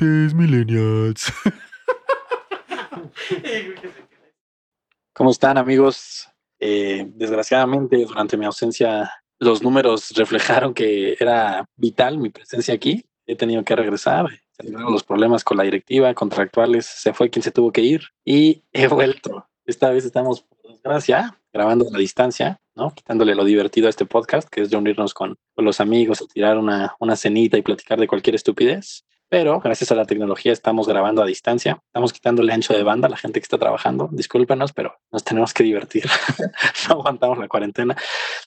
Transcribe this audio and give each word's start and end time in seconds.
Chistes 0.00 0.32
millennials. 0.32 1.30
¿Cómo 5.12 5.30
están 5.30 5.58
amigos? 5.58 6.26
Eh, 6.58 7.04
desgraciadamente 7.14 8.02
durante 8.06 8.38
mi 8.38 8.46
ausencia 8.46 9.12
los 9.38 9.62
números 9.62 10.10
reflejaron 10.16 10.72
que 10.72 11.16
era 11.20 11.66
vital 11.76 12.16
mi 12.16 12.30
presencia 12.30 12.72
aquí. 12.72 13.04
He 13.26 13.36
tenido 13.36 13.62
que 13.62 13.76
regresar. 13.76 14.26
Los 14.62 15.04
problemas 15.04 15.44
con 15.44 15.58
la 15.58 15.64
directiva, 15.64 16.14
contractuales. 16.14 16.86
Se 16.86 17.12
fue 17.12 17.28
quien 17.28 17.42
se 17.42 17.50
tuvo 17.50 17.70
que 17.70 17.82
ir 17.82 18.00
y 18.24 18.62
he 18.72 18.88
vuelto. 18.88 19.48
Esta 19.66 19.90
vez 19.90 20.06
estamos, 20.06 20.42
por 20.42 20.72
desgracia, 20.72 21.38
grabando 21.52 21.86
a 21.86 21.92
la 21.92 21.98
distancia, 21.98 22.58
¿no? 22.74 22.94
Quitándole 22.94 23.34
lo 23.34 23.44
divertido 23.44 23.86
a 23.86 23.90
este 23.90 24.06
podcast, 24.06 24.48
que 24.48 24.62
es 24.62 24.70
reunirnos 24.70 25.12
con, 25.12 25.36
con 25.54 25.66
los 25.66 25.78
amigos, 25.78 26.26
tirar 26.32 26.56
una, 26.56 26.96
una 27.00 27.16
cenita 27.16 27.58
y 27.58 27.62
platicar 27.62 28.00
de 28.00 28.08
cualquier 28.08 28.36
estupidez. 28.36 29.04
Pero 29.30 29.60
gracias 29.60 29.92
a 29.92 29.94
la 29.94 30.06
tecnología 30.06 30.52
estamos 30.52 30.88
grabando 30.88 31.22
a 31.22 31.26
distancia. 31.26 31.80
Estamos 31.86 32.12
quitándole 32.12 32.52
ancho 32.52 32.74
de 32.74 32.82
banda 32.82 33.06
a 33.06 33.10
la 33.10 33.16
gente 33.16 33.38
que 33.38 33.44
está 33.44 33.58
trabajando. 33.58 34.08
Discúlpenos, 34.10 34.72
pero 34.72 34.96
nos 35.12 35.22
tenemos 35.22 35.54
que 35.54 35.62
divertir. 35.62 36.04
no 36.88 36.96
aguantamos 36.96 37.38
la 37.38 37.46
cuarentena. 37.46 37.96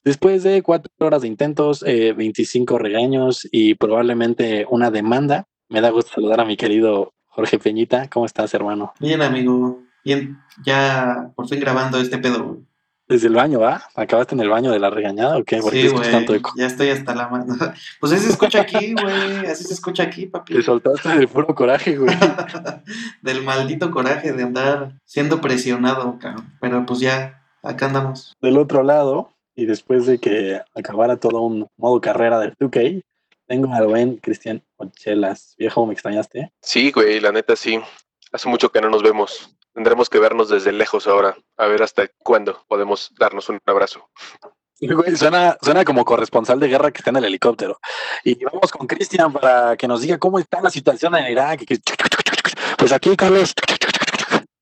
Después 0.04 0.42
de 0.42 0.62
cuatro 0.62 0.92
horas 0.98 1.22
de 1.22 1.28
intentos, 1.28 1.82
eh, 1.86 2.12
25 2.12 2.76
regaños 2.76 3.48
y 3.50 3.76
probablemente 3.76 4.66
una 4.68 4.90
demanda, 4.90 5.46
me 5.70 5.80
da 5.80 5.88
gusto 5.88 6.12
saludar 6.12 6.40
a 6.40 6.44
mi 6.44 6.58
querido 6.58 7.14
Jorge 7.28 7.58
Peñita. 7.58 8.10
¿Cómo 8.10 8.26
estás, 8.26 8.52
hermano? 8.52 8.92
Bien, 9.00 9.22
amigo. 9.22 9.80
Bien, 10.04 10.38
ya 10.66 11.32
por 11.34 11.48
fin 11.48 11.60
grabando 11.60 11.98
este 11.98 12.18
pedo. 12.18 12.58
Desde 13.06 13.28
el 13.28 13.34
baño, 13.34 13.60
¿va? 13.60 13.82
¿Acabaste 13.94 14.34
en 14.34 14.40
el 14.40 14.48
baño 14.48 14.70
de 14.70 14.78
la 14.78 14.88
regañada 14.88 15.36
o 15.36 15.44
qué? 15.44 15.58
¿Por 15.58 15.72
qué 15.72 15.80
Sí, 15.82 15.86
escuchas 15.88 16.08
güey. 16.08 16.16
tanto 16.18 16.34
eco? 16.34 16.52
Ya 16.56 16.66
estoy 16.66 16.88
hasta 16.88 17.14
la 17.14 17.28
mano. 17.28 17.54
Pues 18.00 18.12
así 18.12 18.24
se 18.24 18.30
escucha 18.30 18.62
aquí, 18.62 18.94
güey. 18.94 19.46
Así 19.46 19.64
se 19.64 19.74
escucha 19.74 20.04
aquí, 20.04 20.26
papi. 20.26 20.54
Te 20.54 20.62
soltaste 20.62 21.10
del 21.10 21.28
puro 21.28 21.54
coraje, 21.54 21.96
güey. 21.96 22.16
Del 23.22 23.42
maldito 23.42 23.90
coraje 23.90 24.32
de 24.32 24.42
andar 24.42 24.98
siendo 25.04 25.40
presionado, 25.40 26.18
cabrón. 26.18 26.52
Pero 26.60 26.86
pues 26.86 27.00
ya, 27.00 27.42
acá 27.62 27.86
andamos. 27.86 28.32
Del 28.40 28.56
otro 28.56 28.82
lado, 28.82 29.30
y 29.54 29.66
después 29.66 30.06
de 30.06 30.18
que 30.18 30.60
acabara 30.74 31.16
todo 31.16 31.42
un 31.42 31.66
modo 31.76 32.00
carrera 32.00 32.38
del 32.38 32.54
2K, 32.56 33.02
tengo 33.46 33.72
al 33.74 33.86
buen 33.86 34.16
Cristian 34.16 34.62
Ochelas. 34.76 35.54
Viejo, 35.58 35.84
¿me 35.86 35.92
extrañaste? 35.92 36.52
Sí, 36.62 36.90
güey, 36.90 37.20
la 37.20 37.32
neta 37.32 37.54
sí. 37.54 37.78
Hace 38.32 38.48
mucho 38.48 38.70
que 38.72 38.80
no 38.80 38.88
nos 38.88 39.02
vemos. 39.02 39.54
Tendremos 39.74 40.08
que 40.08 40.20
vernos 40.20 40.48
desde 40.48 40.72
lejos 40.72 41.06
ahora. 41.06 41.36
A 41.56 41.66
ver 41.66 41.82
hasta 41.82 42.08
cuándo 42.22 42.64
podemos 42.68 43.12
darnos 43.18 43.48
un 43.48 43.58
abrazo. 43.66 44.08
Suena, 45.16 45.56
suena 45.60 45.84
como 45.84 46.04
corresponsal 46.04 46.60
de 46.60 46.68
guerra 46.68 46.90
que 46.90 46.98
está 46.98 47.10
en 47.10 47.16
el 47.16 47.24
helicóptero. 47.24 47.78
Y 48.22 48.42
vamos 48.44 48.70
con 48.70 48.86
Cristian 48.86 49.32
para 49.32 49.76
que 49.76 49.88
nos 49.88 50.00
diga 50.00 50.18
cómo 50.18 50.38
está 50.38 50.60
la 50.60 50.70
situación 50.70 51.16
en 51.16 51.30
Irak. 51.30 51.64
Pues 52.78 52.92
aquí, 52.92 53.16
Carlos. 53.16 53.52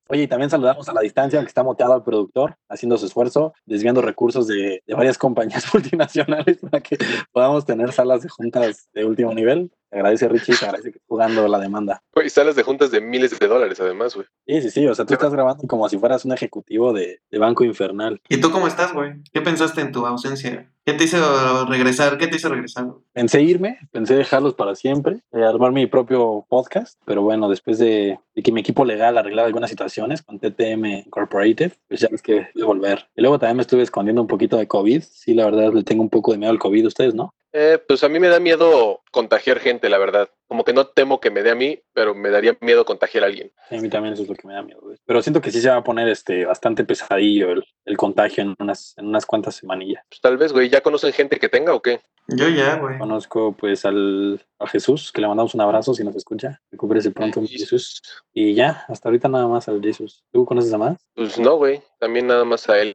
Oye, 0.09 0.25
y 0.25 0.29
también 0.29 0.51
saludamos 0.51 0.89
a 0.89 0.93
la 0.93 1.01
distancia 1.01 1.41
que 1.41 1.47
está 1.47 1.63
moteado 1.63 1.95
al 1.95 2.05
productor, 2.05 2.57
haciendo 2.73 2.97
su 2.97 3.07
esfuerzo, 3.07 3.53
desviando 3.67 4.03
recursos 4.03 4.47
de, 4.47 4.83
de 4.87 4.95
varias 4.95 5.19
compañías 5.19 5.65
multinacionales 5.75 6.59
para 6.59 6.81
que 6.81 6.97
podamos 7.33 7.65
tener 7.65 7.93
salas 7.93 8.23
de 8.23 8.29
juntas 8.29 8.89
de 8.93 9.05
último 9.05 9.35
nivel. 9.35 9.71
Te 9.91 9.99
agradece 9.99 10.27
Richie, 10.27 10.57
te 10.57 10.65
agradece 10.65 10.91
que 10.91 10.97
estés 10.97 11.07
jugando 11.07 11.47
la 11.49 11.59
demanda. 11.59 12.03
Güey, 12.15 12.31
salas 12.31 12.57
de 12.57 12.63
juntas 12.63 12.91
de 12.91 13.03
miles 13.03 13.39
de 13.39 13.47
dólares 13.47 13.79
además, 13.79 14.15
güey. 14.15 14.27
Sí, 14.47 14.63
sí, 14.63 14.71
sí, 14.71 14.87
o 14.87 14.95
sea, 14.95 15.05
tú 15.05 15.13
estás 15.13 15.33
grabando 15.33 15.65
como 15.69 15.87
si 15.91 15.99
fueras 15.99 16.25
un 16.25 16.33
ejecutivo 16.33 16.95
de, 16.95 17.21
de 17.31 17.39
Banco 17.39 17.63
Infernal. 17.63 18.19
¿Y 18.27 18.41
tú 18.41 18.51
cómo 18.51 18.67
estás, 18.67 18.95
güey? 18.95 19.23
¿Qué 19.33 19.43
pensaste 19.43 19.83
en 19.83 19.93
tu 19.93 20.07
ausencia? 20.07 20.73
¿Qué 20.85 20.95
te 20.95 21.05
hizo 21.05 21.65
regresar? 21.67 22.19
¿Qué 22.19 22.27
te 22.27 22.37
hizo 22.37 22.49
regresar? 22.49 22.87
Pensé 23.13 23.43
irme, 23.43 23.79
pensé 23.93 24.17
dejarlos 24.17 24.55
para 24.55 24.75
siempre, 24.75 25.21
eh, 25.31 25.45
armar 25.45 25.71
mi 25.71 25.87
propio 25.87 26.45
podcast, 26.49 26.99
pero 27.05 27.23
bueno, 27.23 27.49
después 27.49 27.79
de, 27.79 28.19
de 28.35 28.43
que 28.43 28.51
mi 28.51 28.61
equipo 28.61 28.85
legal 28.85 29.17
arreglara 29.17 29.47
algunas 29.47 29.71
situaciones 29.71 30.23
con 30.23 30.41
TTM 30.41 30.87
Incorporated, 31.07 31.73
pues 31.87 32.01
ya 32.01 32.09
es 32.11 32.21
que 32.23 32.49
volver. 32.65 33.09
Y 33.15 33.21
luego 33.23 33.39
también 33.39 33.57
me 33.57 33.63
estuve 33.63 33.83
escondiendo 33.83 34.23
un 34.23 34.29
poquito 34.29 34.57
de 34.57 34.69
COVID. 34.69 35.03
Sí, 35.03 35.35
la 35.35 35.45
verdad, 35.45 35.73
le 35.73 35.85
tengo 35.85 36.03
un 36.03 36.11
poco 36.11 36.33
de 36.33 36.39
miedo 36.39 36.51
al 36.51 36.59
COVID, 36.59 36.87
ustedes, 36.87 37.15
¿no? 37.15 37.35
Eh, 37.55 37.79
pues 37.87 38.03
a 38.03 38.09
mí 38.09 38.19
me 38.19 38.29
da 38.29 38.41
miedo 38.41 39.03
contagiar 39.11 39.59
gente, 39.59 39.91
la 39.91 39.99
verdad. 39.99 40.31
Como 40.49 40.65
que 40.65 40.73
no 40.73 40.87
temo 40.87 41.21
que 41.21 41.31
me 41.31 41.43
dé 41.43 41.51
a 41.51 41.55
mí, 41.55 41.79
pero 41.93 42.15
me 42.15 42.31
daría 42.31 42.57
miedo 42.61 42.85
contagiar 42.87 43.25
a 43.25 43.27
alguien. 43.27 43.53
Sí, 43.69 43.77
a 43.77 43.81
mí 43.81 43.91
también 43.91 44.15
eso 44.15 44.23
es 44.23 44.29
lo 44.29 44.35
que 44.35 44.49
me 44.49 44.55
da 44.55 44.63
miedo. 44.63 44.81
Pero 45.05 45.23
siento 45.23 45.43
que 45.43 45.51
sí 45.51 45.61
se 45.61 45.69
va 45.69 45.77
a 45.77 45.85
poner 45.85 46.09
este 46.09 46.47
bastante 46.47 46.85
pesadillo 46.85 47.53
el, 47.53 47.65
el 47.85 47.97
contagio 47.99 48.43
en 48.43 48.55
unas, 48.59 48.95
en 48.97 49.07
unas 49.07 49.27
cuantas 49.27 49.57
semanillas. 49.57 50.03
Pues 50.09 50.21
tal 50.23 50.39
vez, 50.39 50.53
güey, 50.53 50.71
¿ya 50.71 50.81
conocen 50.81 51.13
gente 51.13 51.39
que 51.39 51.51
tenga 51.51 51.75
o 51.75 51.83
qué? 51.83 52.01
Yo 52.29 52.49
ya, 52.49 52.77
güey. 52.77 52.99
Conozco 52.99 53.53
pues 53.53 53.85
al, 53.85 54.41
a 54.59 54.67
Jesús, 54.67 55.13
que 55.13 55.21
le 55.21 55.27
mandamos 55.29 55.55
un 55.55 55.61
abrazo 55.61 55.93
si 55.93 56.05
nos 56.05 56.15
escucha. 56.17 56.61
Recupérese 56.71 57.11
pronto, 57.11 57.41
mi 57.41 57.49
Jesús. 57.49 58.01
Y 58.33 58.55
ya, 58.55 58.85
hasta 58.89 59.09
ahorita 59.09 59.29
nada 59.29 59.47
más 59.49 59.69
al 59.69 59.83
Jesús. 59.83 60.25
¿Tú 60.33 60.45
conoces 60.45 60.73
a 60.73 60.79
más? 60.79 60.99
Pues 61.15 61.39
no, 61.39 61.57
güey, 61.57 61.83
también 61.99 62.27
nada 62.29 62.45
más 62.45 62.69
a 62.69 62.79
él. 62.81 62.95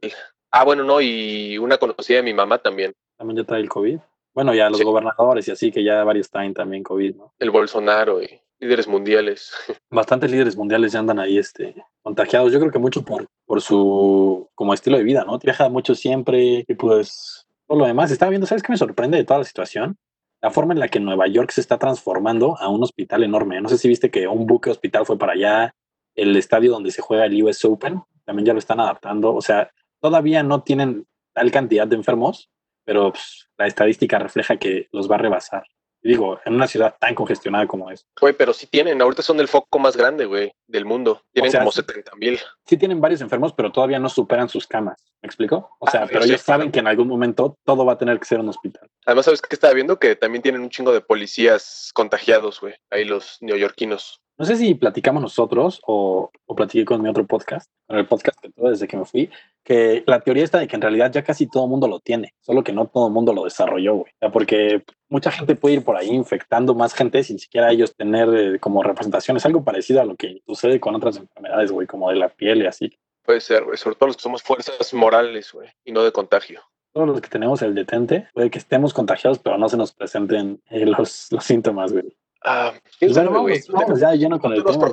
Ah, 0.50 0.64
bueno, 0.64 0.82
no, 0.82 1.00
y 1.00 1.58
una 1.58 1.76
conocida 1.76 2.16
de 2.16 2.22
mi 2.22 2.34
mamá 2.34 2.58
también, 2.58 2.94
También 3.16 3.36
ya 3.38 3.44
trae 3.44 3.60
el 3.60 3.68
COVID. 3.68 3.98
Bueno, 4.34 4.54
ya 4.54 4.70
los 4.70 4.78
Sí. 4.78 4.84
gobernadores 4.84 5.46
y 5.48 5.50
así, 5.50 5.70
que 5.72 5.82
ya 5.84 6.04
varios 6.04 6.30
traen 6.30 6.54
también 6.54 6.82
COVID, 6.82 7.16
¿no? 7.16 7.34
el 7.38 7.50
Bolsonaro 7.50 8.22
y 8.22 8.40
líderes 8.60 8.88
mundiales. 8.88 9.52
Bastantes 9.90 10.30
líderes 10.30 10.56
mundiales 10.56 10.92
ya 10.92 11.00
andan 11.00 11.18
ahí 11.18 11.38
este, 11.38 11.74
contagiados. 12.02 12.52
Yo 12.52 12.60
creo 12.60 12.70
que 12.72 12.78
mucho 12.78 13.02
por, 13.04 13.26
por 13.44 13.60
su 13.60 14.48
como 14.54 14.72
estilo 14.74 14.96
de 14.96 15.02
vida, 15.04 15.24
¿no? 15.24 15.38
Viaja 15.38 15.68
mucho 15.68 15.94
siempre 15.94 16.64
y 16.66 16.74
pues 16.74 17.47
por 17.68 17.78
lo 17.78 17.86
demás. 17.86 18.10
Estaba 18.10 18.30
viendo, 18.30 18.48
¿sabes 18.48 18.64
qué 18.64 18.72
me 18.72 18.78
sorprende 18.78 19.18
de 19.18 19.24
toda 19.24 19.38
la 19.38 19.44
situación? 19.44 19.96
La 20.40 20.50
forma 20.50 20.72
en 20.72 20.80
la 20.80 20.88
que 20.88 20.98
Nueva 20.98 21.28
York 21.28 21.50
se 21.52 21.60
está 21.60 21.78
transformando 21.78 22.58
a 22.58 22.68
un 22.68 22.82
hospital 22.82 23.22
enorme. 23.22 23.60
No 23.60 23.68
sé 23.68 23.78
si 23.78 23.88
viste 23.88 24.10
que 24.10 24.26
un 24.26 24.46
buque 24.46 24.70
hospital 24.70 25.06
fue 25.06 25.18
para 25.18 25.34
allá, 25.34 25.74
el 26.16 26.34
estadio 26.36 26.72
donde 26.72 26.90
se 26.90 27.02
juega 27.02 27.26
el 27.26 27.40
US 27.42 27.64
Open, 27.64 28.02
también 28.24 28.46
ya 28.46 28.52
lo 28.52 28.58
están 28.58 28.80
adaptando. 28.80 29.34
O 29.34 29.42
sea, 29.42 29.70
todavía 30.00 30.42
no 30.42 30.62
tienen 30.62 31.06
tal 31.34 31.50
cantidad 31.50 31.86
de 31.86 31.96
enfermos, 31.96 32.50
pero 32.84 33.12
pues, 33.12 33.48
la 33.58 33.66
estadística 33.66 34.18
refleja 34.18 34.56
que 34.56 34.88
los 34.92 35.10
va 35.10 35.16
a 35.16 35.18
rebasar. 35.18 35.64
Digo, 36.02 36.38
en 36.44 36.54
una 36.54 36.66
ciudad 36.68 36.94
tan 36.98 37.14
congestionada 37.14 37.66
como 37.66 37.90
es. 37.90 38.06
Güey, 38.20 38.32
pero 38.32 38.52
sí 38.52 38.66
tienen, 38.68 39.02
ahorita 39.02 39.22
son 39.22 39.40
el 39.40 39.48
foco 39.48 39.78
más 39.78 39.96
grande, 39.96 40.26
güey, 40.26 40.52
del 40.68 40.84
mundo. 40.84 41.22
Tienen 41.32 41.48
O 41.48 41.52
sea, 41.52 41.60
como 41.60 41.72
sí. 41.72 41.80
70 41.86 42.14
mil. 42.16 42.38
sí 42.66 42.76
tienen 42.76 43.00
varios 43.00 43.20
enfermos, 43.20 43.52
pero 43.52 43.72
todavía 43.72 43.98
no 43.98 44.08
superan 44.08 44.48
sus 44.48 44.66
camas. 44.66 44.96
¿Me 45.22 45.26
explico? 45.26 45.70
O 45.80 45.90
sea, 45.90 46.02
Ah, 46.02 46.06
pero 46.08 46.22
sí. 46.22 46.28
ellos 46.28 46.40
saben 46.42 46.70
que 46.70 46.78
en 46.78 46.86
algún 46.86 47.08
momento 47.08 47.56
todo 47.64 47.84
va 47.84 47.94
a 47.94 47.98
tener 47.98 48.18
que 48.20 48.24
ser 48.26 48.38
un 48.40 48.48
hospital. 48.48 48.88
Además, 49.06 49.24
¿sabes 49.24 49.42
qué 49.42 49.54
estaba 49.54 49.74
viendo? 49.74 49.98
Que 49.98 50.14
también 50.14 50.42
tienen 50.42 50.60
un 50.60 50.70
chingo 50.70 50.92
de 50.92 51.00
policías 51.00 51.90
contagiados, 51.94 52.60
güey. 52.60 52.74
Ahí 52.90 53.04
los 53.04 53.36
neoyorquinos. 53.40 54.20
No 54.38 54.44
sé 54.44 54.54
si 54.54 54.76
platicamos 54.76 55.20
nosotros 55.20 55.82
o, 55.84 56.30
o 56.46 56.54
platiqué 56.54 56.84
con 56.84 57.02
mi 57.02 57.08
otro 57.08 57.26
podcast, 57.26 57.68
con 57.88 57.98
el 57.98 58.06
podcast 58.06 58.38
que 58.40 58.50
tuve 58.50 58.70
desde 58.70 58.86
que 58.86 58.96
me 58.96 59.04
fui, 59.04 59.28
que 59.64 60.04
la 60.06 60.20
teoría 60.20 60.44
está 60.44 60.60
de 60.60 60.68
que 60.68 60.76
en 60.76 60.82
realidad 60.82 61.10
ya 61.10 61.24
casi 61.24 61.48
todo 61.48 61.64
el 61.64 61.70
mundo 61.70 61.88
lo 61.88 61.98
tiene, 61.98 62.34
solo 62.40 62.62
que 62.62 62.72
no 62.72 62.86
todo 62.86 63.08
el 63.08 63.12
mundo 63.12 63.32
lo 63.32 63.42
desarrolló, 63.42 63.96
güey. 63.96 64.12
O 64.12 64.18
sea, 64.20 64.30
porque 64.30 64.84
mucha 65.08 65.32
gente 65.32 65.56
puede 65.56 65.74
ir 65.74 65.84
por 65.84 65.96
ahí 65.96 66.10
infectando 66.10 66.76
más 66.76 66.94
gente 66.94 67.24
sin 67.24 67.40
siquiera 67.40 67.72
ellos 67.72 67.96
tener 67.96 68.28
eh, 68.32 68.60
como 68.60 68.84
representación. 68.84 69.36
Es 69.36 69.44
algo 69.44 69.64
parecido 69.64 70.00
a 70.00 70.04
lo 70.04 70.14
que 70.14 70.40
sucede 70.46 70.78
con 70.78 70.94
otras 70.94 71.16
enfermedades, 71.16 71.72
güey, 71.72 71.88
como 71.88 72.08
de 72.08 72.16
la 72.16 72.28
piel 72.28 72.62
y 72.62 72.66
así. 72.66 72.96
Puede 73.24 73.40
ser, 73.40 73.64
güey. 73.64 73.76
Sobre 73.76 73.96
todo 73.96 74.06
los 74.06 74.16
que 74.16 74.22
somos 74.22 74.42
fuerzas 74.44 74.94
morales, 74.94 75.52
güey. 75.52 75.68
Y 75.84 75.90
no 75.90 76.04
de 76.04 76.12
contagio. 76.12 76.62
Todos 76.92 77.08
los 77.08 77.20
que 77.20 77.28
tenemos 77.28 77.60
el 77.62 77.74
detente, 77.74 78.28
puede 78.32 78.50
que 78.50 78.58
estemos 78.58 78.94
contagiados, 78.94 79.40
pero 79.40 79.58
no 79.58 79.68
se 79.68 79.76
nos 79.76 79.92
presenten 79.92 80.62
eh, 80.70 80.86
los, 80.86 81.26
los 81.32 81.44
síntomas, 81.44 81.92
güey. 81.92 82.16
Ah, 82.44 82.72
quién 82.98 83.10
Pues 83.10 83.14
sabe, 83.14 83.28
bueno, 83.28 83.42
güey. 83.42 83.60
vamos, 83.68 83.86
vamos 83.86 84.00
ya 84.00 84.14
lleno 84.14 84.38
con 84.38 84.52
el 84.52 84.62
tema. 84.64 84.90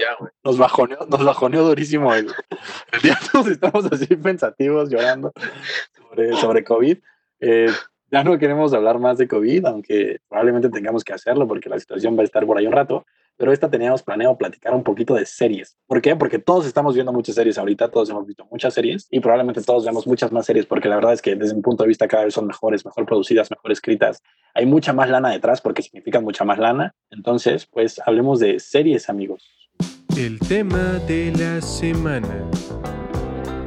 ya. 0.00 0.16
Nos 0.42 0.56
bajoneó, 0.56 0.98
nos 1.08 1.24
bajoneó 1.24 1.64
durísimo 1.64 2.14
el, 2.14 2.26
el 2.92 3.00
día 3.02 3.18
todos 3.32 3.48
estamos 3.48 3.84
así 3.92 4.06
pensativos, 4.16 4.88
llorando 4.90 5.32
sobre, 5.94 6.32
sobre 6.36 6.64
COVID. 6.64 6.98
Eh, 7.40 7.70
ya 8.10 8.24
no 8.24 8.38
queremos 8.38 8.72
hablar 8.72 8.98
más 8.98 9.18
de 9.18 9.28
COVID, 9.28 9.66
aunque 9.66 10.20
probablemente 10.28 10.70
tengamos 10.70 11.04
que 11.04 11.12
hacerlo 11.12 11.46
porque 11.46 11.68
la 11.68 11.78
situación 11.78 12.16
va 12.16 12.22
a 12.22 12.24
estar 12.24 12.46
por 12.46 12.56
ahí 12.56 12.66
un 12.66 12.72
rato. 12.72 13.04
Pero 13.36 13.52
esta 13.52 13.70
teníamos 13.70 14.02
planeado 14.02 14.36
platicar 14.36 14.74
un 14.74 14.82
poquito 14.82 15.14
de 15.14 15.26
series. 15.26 15.76
¿Por 15.86 16.00
qué? 16.00 16.16
Porque 16.16 16.38
todos 16.38 16.66
estamos 16.66 16.94
viendo 16.94 17.12
muchas 17.12 17.34
series 17.34 17.58
ahorita, 17.58 17.90
todos 17.90 18.08
hemos 18.10 18.26
visto 18.26 18.46
muchas 18.50 18.72
series 18.72 19.06
y 19.10 19.20
probablemente 19.20 19.62
todos 19.62 19.84
vemos 19.84 20.06
muchas 20.06 20.32
más 20.32 20.46
series 20.46 20.66
porque 20.66 20.88
la 20.88 20.96
verdad 20.96 21.12
es 21.12 21.22
que 21.22 21.36
desde 21.36 21.54
mi 21.54 21.62
punto 21.62 21.84
de 21.84 21.88
vista 21.88 22.08
cada 22.08 22.24
vez 22.24 22.34
son 22.34 22.46
mejores, 22.46 22.84
mejor 22.84 23.04
producidas, 23.04 23.50
mejor 23.50 23.72
escritas. 23.72 24.22
Hay 24.54 24.64
mucha 24.66 24.92
más 24.92 25.10
lana 25.10 25.30
detrás 25.30 25.60
porque 25.60 25.82
significan 25.82 26.24
mucha 26.24 26.44
más 26.44 26.58
lana. 26.58 26.94
Entonces, 27.10 27.66
pues 27.66 28.00
hablemos 28.06 28.40
de 28.40 28.58
series, 28.58 29.10
amigos. 29.10 29.50
El 30.16 30.38
tema 30.38 30.98
de 31.06 31.32
la 31.36 31.60
semana. 31.60 32.48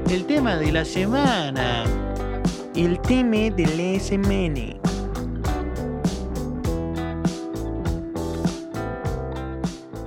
El 0.09 0.25
tema 0.25 0.55
de 0.57 0.71
la 0.71 0.83
semana. 0.83 1.83
El 2.75 2.99
tema 3.01 3.55
de 3.55 3.67
la 3.77 3.99
semana. 3.99 4.79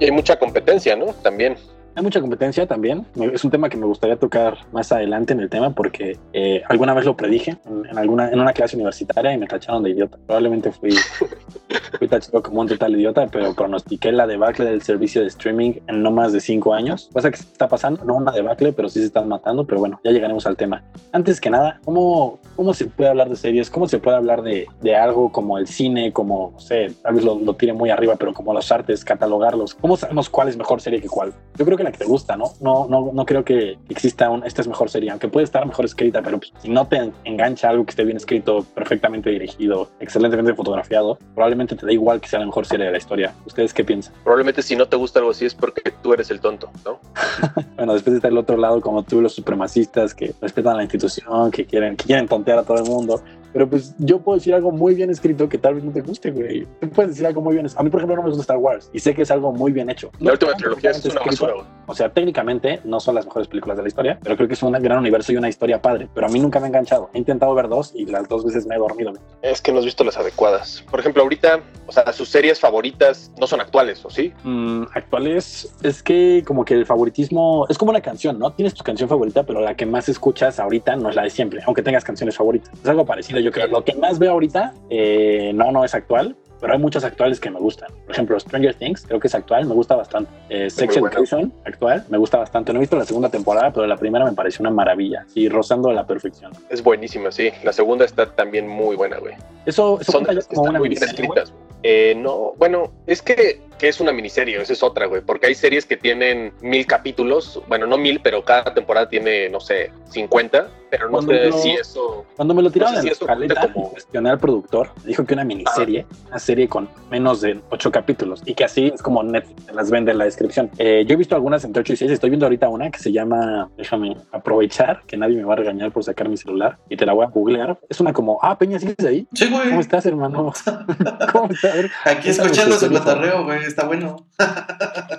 Hay 0.04 0.10
mucha 0.10 0.38
competencia, 0.38 0.96
¿no? 0.96 1.06
También. 1.22 1.56
Hay 1.94 2.02
mucha 2.02 2.20
competencia 2.20 2.66
también. 2.66 3.06
Es 3.32 3.44
un 3.44 3.50
tema 3.50 3.68
que 3.68 3.76
me 3.76 3.84
gustaría 3.84 4.16
tocar 4.16 4.56
más 4.72 4.90
adelante 4.92 5.34
en 5.34 5.40
el 5.40 5.50
tema 5.50 5.74
porque 5.74 6.18
eh, 6.32 6.62
alguna 6.68 6.94
vez 6.94 7.04
lo 7.04 7.16
predije 7.16 7.58
en, 7.66 7.86
en 7.86 7.98
alguna 7.98 8.30
en 8.30 8.40
una 8.40 8.52
clase 8.52 8.76
universitaria 8.76 9.32
y 9.32 9.38
me 9.38 9.46
tacharon 9.46 9.82
de 9.82 9.90
idiota. 9.90 10.18
Probablemente 10.26 10.72
fui, 10.72 10.92
fui 11.98 12.08
tachado 12.08 12.42
como 12.42 12.62
un 12.62 12.68
total 12.68 12.94
idiota, 12.94 13.26
pero 13.26 13.54
pronostiqué 13.54 14.10
la 14.10 14.26
debacle 14.26 14.64
del 14.64 14.80
servicio 14.80 15.20
de 15.20 15.28
streaming 15.28 15.74
en 15.86 16.02
no 16.02 16.10
más 16.10 16.32
de 16.32 16.40
cinco 16.40 16.72
años. 16.72 17.10
Cosa 17.12 17.30
que 17.30 17.36
se 17.36 17.44
está 17.44 17.68
pasando, 17.68 18.04
no 18.04 18.14
una 18.14 18.32
debacle, 18.32 18.72
pero 18.72 18.88
sí 18.88 19.00
se 19.00 19.06
están 19.06 19.28
matando. 19.28 19.66
Pero 19.66 19.80
bueno, 19.80 20.00
ya 20.02 20.12
llegaremos 20.12 20.46
al 20.46 20.56
tema. 20.56 20.82
Antes 21.12 21.40
que 21.40 21.50
nada, 21.50 21.78
¿cómo, 21.84 22.38
cómo 22.56 22.72
se 22.72 22.86
puede 22.86 23.10
hablar 23.10 23.28
de 23.28 23.36
series? 23.36 23.68
¿Cómo 23.68 23.86
se 23.86 23.98
puede 23.98 24.16
hablar 24.16 24.42
de, 24.42 24.66
de 24.80 24.96
algo 24.96 25.30
como 25.30 25.58
el 25.58 25.66
cine, 25.66 26.12
como, 26.12 26.52
no 26.54 26.60
sé, 26.60 26.92
tal 27.02 27.14
vez 27.14 27.24
lo, 27.24 27.38
lo 27.38 27.54
tire 27.54 27.74
muy 27.74 27.90
arriba, 27.90 28.16
pero 28.16 28.32
como 28.32 28.54
los 28.54 28.72
artes, 28.72 29.04
catalogarlos? 29.04 29.74
¿Cómo 29.74 29.98
sabemos 29.98 30.30
cuál 30.30 30.48
es 30.48 30.56
mejor 30.56 30.80
serie 30.80 31.00
que 31.00 31.08
cuál? 31.08 31.34
Yo 31.58 31.66
creo 31.66 31.76
que 31.76 31.81
la 31.82 31.92
que 31.92 31.98
te 31.98 32.04
gusta, 32.04 32.36
¿no? 32.36 32.52
No, 32.60 32.86
no, 32.88 33.10
no 33.12 33.26
creo 33.26 33.44
que 33.44 33.78
exista 33.88 34.30
un, 34.30 34.44
esta 34.44 34.62
es 34.62 34.68
mejor 34.68 34.90
serie, 34.90 35.10
aunque 35.10 35.28
puede 35.28 35.44
estar 35.44 35.66
mejor 35.66 35.84
escrita, 35.84 36.22
pero 36.22 36.38
pues, 36.38 36.52
si 36.60 36.68
no 36.68 36.86
te 36.86 37.12
engancha 37.24 37.68
algo 37.68 37.84
que 37.84 37.90
esté 37.90 38.04
bien 38.04 38.16
escrito, 38.16 38.64
perfectamente 38.74 39.30
dirigido, 39.30 39.90
excelentemente 40.00 40.54
fotografiado, 40.54 41.18
probablemente 41.34 41.76
te 41.76 41.86
da 41.86 41.92
igual 41.92 42.20
que 42.20 42.28
sea 42.28 42.40
la 42.40 42.46
mejor 42.46 42.66
serie 42.66 42.86
de 42.86 42.92
la 42.92 42.98
historia. 42.98 43.34
¿Ustedes 43.46 43.72
qué 43.72 43.84
piensan? 43.84 44.14
Probablemente 44.22 44.62
si 44.62 44.76
no 44.76 44.86
te 44.86 44.96
gusta 44.96 45.18
algo 45.18 45.30
así 45.30 45.46
es 45.46 45.54
porque 45.54 45.92
tú 46.02 46.12
eres 46.12 46.30
el 46.30 46.40
tonto, 46.40 46.70
¿no? 46.84 47.00
Bueno, 47.76 47.94
después 47.94 48.14
está 48.16 48.28
el 48.28 48.38
otro 48.38 48.56
lado, 48.56 48.80
como 48.80 49.02
tú, 49.02 49.20
los 49.20 49.34
supremacistas 49.34 50.14
que 50.14 50.34
respetan 50.40 50.74
a 50.74 50.76
la 50.76 50.82
institución, 50.82 51.50
que 51.50 51.64
quieren, 51.64 51.96
que 51.96 52.04
quieren 52.04 52.28
tontear 52.28 52.58
a 52.58 52.62
todo 52.62 52.78
el 52.78 52.84
mundo. 52.84 53.22
Pero 53.52 53.68
pues 53.68 53.94
yo 53.98 54.20
puedo 54.20 54.38
decir 54.38 54.54
algo 54.54 54.70
muy 54.70 54.94
bien 54.94 55.10
escrito 55.10 55.48
que 55.48 55.58
tal 55.58 55.74
vez 55.74 55.84
no 55.84 55.92
te 55.92 56.00
guste, 56.00 56.30
güey. 56.30 56.66
Tú 56.80 56.88
puedes 56.90 57.12
decir 57.12 57.26
algo 57.26 57.40
muy 57.40 57.54
bien. 57.54 57.66
A 57.76 57.82
mí, 57.82 57.90
por 57.90 58.00
ejemplo, 58.00 58.16
no 58.16 58.22
me 58.22 58.28
gusta 58.28 58.42
Star 58.42 58.56
Wars 58.58 58.90
y 58.92 58.98
sé 58.98 59.14
que 59.14 59.22
es 59.22 59.30
algo 59.30 59.52
muy 59.52 59.72
bien 59.72 59.90
hecho. 59.90 60.10
La 60.20 60.26
No 60.26 60.32
última 60.32 60.54
trilogía 60.54 60.90
es 60.90 61.04
una 61.04 61.20
basura. 61.20 61.54
O 61.86 61.94
sea, 61.94 62.12
técnicamente 62.12 62.80
no 62.84 63.00
son 63.00 63.14
las 63.14 63.26
mejores 63.26 63.48
películas 63.48 63.76
de 63.76 63.82
la 63.82 63.88
historia, 63.88 64.18
pero 64.22 64.36
creo 64.36 64.48
que 64.48 64.54
es 64.54 64.62
un 64.62 64.72
gran 64.72 64.98
universo 64.98 65.32
y 65.32 65.36
una 65.36 65.48
historia 65.48 65.82
padre. 65.82 66.08
Pero 66.14 66.26
a 66.26 66.30
mí 66.30 66.38
nunca 66.38 66.58
me 66.60 66.66
ha 66.66 66.68
enganchado. 66.68 67.10
He 67.12 67.18
intentado 67.18 67.54
ver 67.54 67.68
dos 67.68 67.92
y 67.94 68.06
las 68.06 68.28
dos 68.28 68.44
veces 68.44 68.66
me 68.66 68.76
he 68.76 68.78
dormido. 68.78 69.10
güey. 69.10 69.22
Es 69.42 69.60
que 69.60 69.72
no 69.72 69.78
has 69.80 69.84
visto 69.84 70.04
las 70.04 70.16
adecuadas. 70.16 70.84
Por 70.90 71.00
ejemplo, 71.00 71.22
ahorita, 71.22 71.60
o 71.86 71.92
sea, 71.92 72.10
sus 72.12 72.28
series 72.28 72.58
favoritas 72.60 73.30
no 73.38 73.46
son 73.46 73.60
actuales, 73.60 74.04
¿o 74.04 74.10
sí? 74.10 74.32
Mm, 74.44 74.84
actuales 74.94 75.74
es 75.82 76.02
que 76.02 76.42
como 76.46 76.64
que 76.64 76.74
el 76.74 76.86
favoritismo 76.86 77.66
es 77.68 77.76
como 77.78 77.90
una 77.90 78.00
canción, 78.00 78.38
¿no? 78.38 78.52
Tienes 78.52 78.74
tu 78.74 78.84
canción 78.84 79.08
favorita, 79.08 79.42
pero 79.44 79.60
la 79.60 79.74
que 79.76 79.84
más 79.86 80.08
escuchas 80.08 80.58
ahorita 80.60 80.96
no 80.96 81.10
es 81.10 81.16
la 81.16 81.22
de 81.24 81.30
siempre, 81.30 81.60
aunque 81.66 81.82
tengas 81.82 82.04
canciones 82.04 82.36
favoritas. 82.36 82.70
Es 82.82 82.88
algo 82.88 83.04
parecido, 83.04 83.40
yo 83.42 83.50
creo. 83.50 83.66
Lo 83.66 83.84
que 83.84 83.94
más 83.94 84.18
veo 84.18 84.32
ahorita, 84.32 84.74
eh, 84.90 85.52
no, 85.54 85.70
no 85.70 85.84
es 85.84 85.94
actual, 85.94 86.36
pero 86.62 86.74
hay 86.74 86.78
muchas 86.78 87.02
actuales 87.02 87.40
que 87.40 87.50
me 87.50 87.58
gustan. 87.58 87.90
Por 88.04 88.12
ejemplo, 88.12 88.38
Stranger 88.38 88.74
Things, 88.74 89.04
creo 89.04 89.18
que 89.18 89.26
es 89.26 89.34
actual, 89.34 89.66
me 89.66 89.74
gusta 89.74 89.96
bastante. 89.96 90.30
Eh, 90.48 90.70
Sex 90.70 90.94
muy 90.94 91.00
bueno. 91.00 91.18
Education, 91.18 91.52
actual, 91.64 92.04
me 92.08 92.18
gusta 92.18 92.38
bastante. 92.38 92.72
No 92.72 92.78
he 92.78 92.80
visto 92.80 92.96
la 92.96 93.04
segunda 93.04 93.28
temporada, 93.28 93.72
pero 93.72 93.84
la 93.86 93.96
primera 93.96 94.24
me 94.24 94.32
pareció 94.32 94.62
una 94.62 94.70
maravilla 94.70 95.26
y 95.34 95.48
rozando 95.48 95.90
a 95.90 95.92
la 95.92 96.06
perfección. 96.06 96.52
Es 96.70 96.80
buenísima, 96.80 97.32
sí. 97.32 97.50
La 97.64 97.72
segunda 97.72 98.04
está 98.04 98.26
también 98.26 98.68
muy 98.68 98.94
buena, 98.94 99.18
güey. 99.18 99.34
Eso, 99.66 100.00
eso 100.00 100.12
Son 100.12 100.24
como 100.24 100.38
están 100.38 100.58
una 100.60 100.78
muy 100.78 100.88
bien 100.88 101.02
escritas. 101.02 101.52
Eh, 101.82 102.14
no, 102.16 102.52
bueno, 102.58 102.92
es 103.08 103.22
que, 103.22 103.60
que 103.82 103.88
es 103.88 103.98
una 104.00 104.12
miniserie, 104.12 104.62
esa 104.62 104.72
es 104.74 104.80
otra, 104.84 105.06
güey, 105.06 105.22
porque 105.22 105.48
hay 105.48 105.56
series 105.56 105.84
que 105.86 105.96
tienen 105.96 106.52
mil 106.60 106.86
capítulos, 106.86 107.60
bueno, 107.66 107.84
no 107.88 107.98
mil, 107.98 108.20
pero 108.22 108.44
cada 108.44 108.72
temporada 108.72 109.08
tiene, 109.08 109.48
no 109.48 109.58
sé, 109.58 109.90
50, 110.08 110.68
pero 110.88 111.06
no 111.06 111.14
Cuando 111.14 111.32
sé 111.32 111.48
lo- 111.48 111.58
si 111.58 111.70
eso... 111.72 112.24
Cuando 112.36 112.54
me 112.54 112.62
lo 112.62 112.70
tiraron 112.70 112.94
No 112.94 113.00
sé 113.02 113.08
en 113.08 113.14
si 113.16 113.24
la 113.24 113.34
eso 113.44 113.72
como- 113.72 113.90
cuestioné 113.90 114.30
al 114.30 114.38
productor, 114.38 114.90
dijo 115.04 115.24
que 115.24 115.34
una 115.34 115.42
miniserie, 115.42 116.06
una 116.28 116.38
serie 116.38 116.68
con 116.68 116.88
menos 117.10 117.40
de 117.40 117.58
ocho 117.70 117.90
capítulos 117.90 118.40
y 118.46 118.54
que 118.54 118.62
así 118.64 118.92
es 118.94 119.02
como 119.02 119.20
Netflix 119.24 119.66
te 119.66 119.72
las 119.74 119.90
vende 119.90 120.12
en 120.12 120.18
la 120.18 120.26
descripción. 120.26 120.70
Eh, 120.78 121.04
yo 121.04 121.14
he 121.14 121.16
visto 121.16 121.34
algunas 121.34 121.64
entre 121.64 121.80
8 121.80 121.94
y 121.94 121.96
6, 121.96 122.12
estoy 122.12 122.30
viendo 122.30 122.46
ahorita 122.46 122.68
una 122.68 122.88
que 122.90 123.00
se 123.00 123.10
llama, 123.10 123.68
déjame 123.76 124.16
aprovechar, 124.30 125.02
que 125.08 125.16
nadie 125.16 125.36
me 125.38 125.44
va 125.44 125.54
a 125.54 125.56
regañar 125.56 125.90
por 125.90 126.04
sacar 126.04 126.28
mi 126.28 126.36
celular 126.36 126.78
y 126.88 126.96
te 126.96 127.04
la 127.04 127.14
voy 127.14 127.24
a 127.26 127.30
googlear. 127.30 127.80
Es 127.88 127.98
una 128.00 128.12
como, 128.12 128.38
ah, 128.42 128.56
Peña, 128.58 128.78
¿sigues 128.78 129.04
ahí? 129.04 129.26
Sí, 129.34 129.48
güey. 129.50 129.70
¿Cómo 129.70 129.80
estás, 129.80 130.06
hermano? 130.06 130.52
¿Cómo 131.32 131.50
estás? 131.52 131.86
Aquí 132.04 132.28
escuchando 132.28 132.76
su 132.78 132.90
cotarreo, 132.92 133.44
güey. 133.44 133.64
Está 133.72 133.86
bueno. 133.86 134.16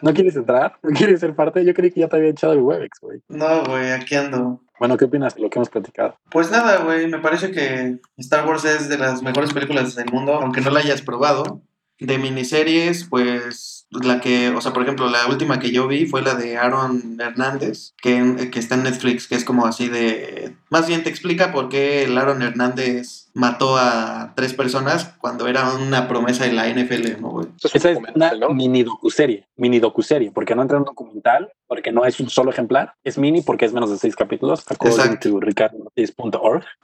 ¿No 0.04 0.14
quieres 0.14 0.36
entrar? 0.36 0.78
¿No 0.84 0.92
quieres 0.92 1.20
ser 1.22 1.36
parte? 1.36 1.66
Yo 1.66 1.74
creí 1.74 1.90
que 1.90 2.02
ya 2.02 2.08
te 2.08 2.18
había 2.18 2.30
echado 2.30 2.54
el 2.54 2.60
Webex, 2.60 3.00
güey. 3.02 3.20
No, 3.28 3.64
güey, 3.64 3.92
aquí 3.92 4.14
ando. 4.14 4.62
Bueno, 4.78 4.96
¿qué 4.96 5.06
opinas 5.06 5.34
de 5.34 5.42
lo 5.42 5.50
que 5.50 5.58
hemos 5.58 5.70
platicado? 5.70 6.20
Pues 6.30 6.52
nada, 6.52 6.84
güey, 6.84 7.08
me 7.08 7.18
parece 7.18 7.50
que 7.50 8.00
Star 8.18 8.48
Wars 8.48 8.64
es 8.66 8.90
de 8.90 9.00
las 9.00 9.24
mejores 9.24 9.54
películas 9.54 9.96
del 9.96 10.12
mundo, 10.12 10.36
aunque 10.36 10.62
no 10.62 10.70
la 10.70 10.82
hayas 10.82 11.02
probado. 11.02 11.64
De 12.00 12.20
miniseries, 12.20 13.06
pues 13.06 13.88
la 13.90 14.22
que, 14.22 14.50
o 14.50 14.62
sea, 14.62 14.72
por 14.72 14.84
ejemplo, 14.84 15.10
la 15.10 15.26
última 15.28 15.60
que 15.60 15.72
yo 15.72 15.88
vi 15.88 16.06
fue 16.06 16.22
la 16.22 16.36
de 16.36 16.58
Aaron 16.58 17.18
Hernández, 17.20 17.94
que, 18.02 18.50
que 18.52 18.60
está 18.60 18.76
en 18.76 18.84
Netflix, 18.84 19.28
que 19.28 19.36
es 19.36 19.46
como 19.46 19.66
así 19.66 19.90
de... 19.90 20.56
Más 20.70 20.88
bien 20.88 21.04
te 21.04 21.10
explica 21.10 21.52
por 21.52 21.70
qué 21.70 22.04
el 22.04 22.16
Aaron 22.18 22.44
Hernández 22.44 23.23
mató 23.34 23.78
a 23.78 24.34
tres 24.36 24.54
personas 24.54 25.16
cuando 25.20 25.48
era 25.48 25.74
una 25.74 26.08
promesa 26.08 26.46
de 26.46 26.54
la 26.54 26.70
NFL, 26.70 27.20
¿no, 27.20 27.30
güey? 27.32 27.48
Es 27.64 27.76
Esa 27.76 27.90
un 27.90 28.08
es 28.08 28.16
una 28.16 28.32
mini 28.50 28.84
docuserie, 28.84 29.48
mini 29.56 29.80
docuserie, 29.80 30.32
porque 30.32 30.56
no 30.56 30.62
entra 30.62 30.78
en 30.78 30.82
un 30.82 30.86
documental, 30.86 31.52
porque 31.68 31.92
no 31.92 32.06
es 32.06 32.20
un 32.20 32.30
solo 32.30 32.52
ejemplar, 32.52 32.94
es 33.04 33.18
mini 33.18 33.42
porque 33.42 33.66
es 33.66 33.74
menos 33.74 33.90
de 33.90 33.98
seis 33.98 34.16
capítulos, 34.16 34.64
according 34.70 34.98
Exacto. 34.98 35.30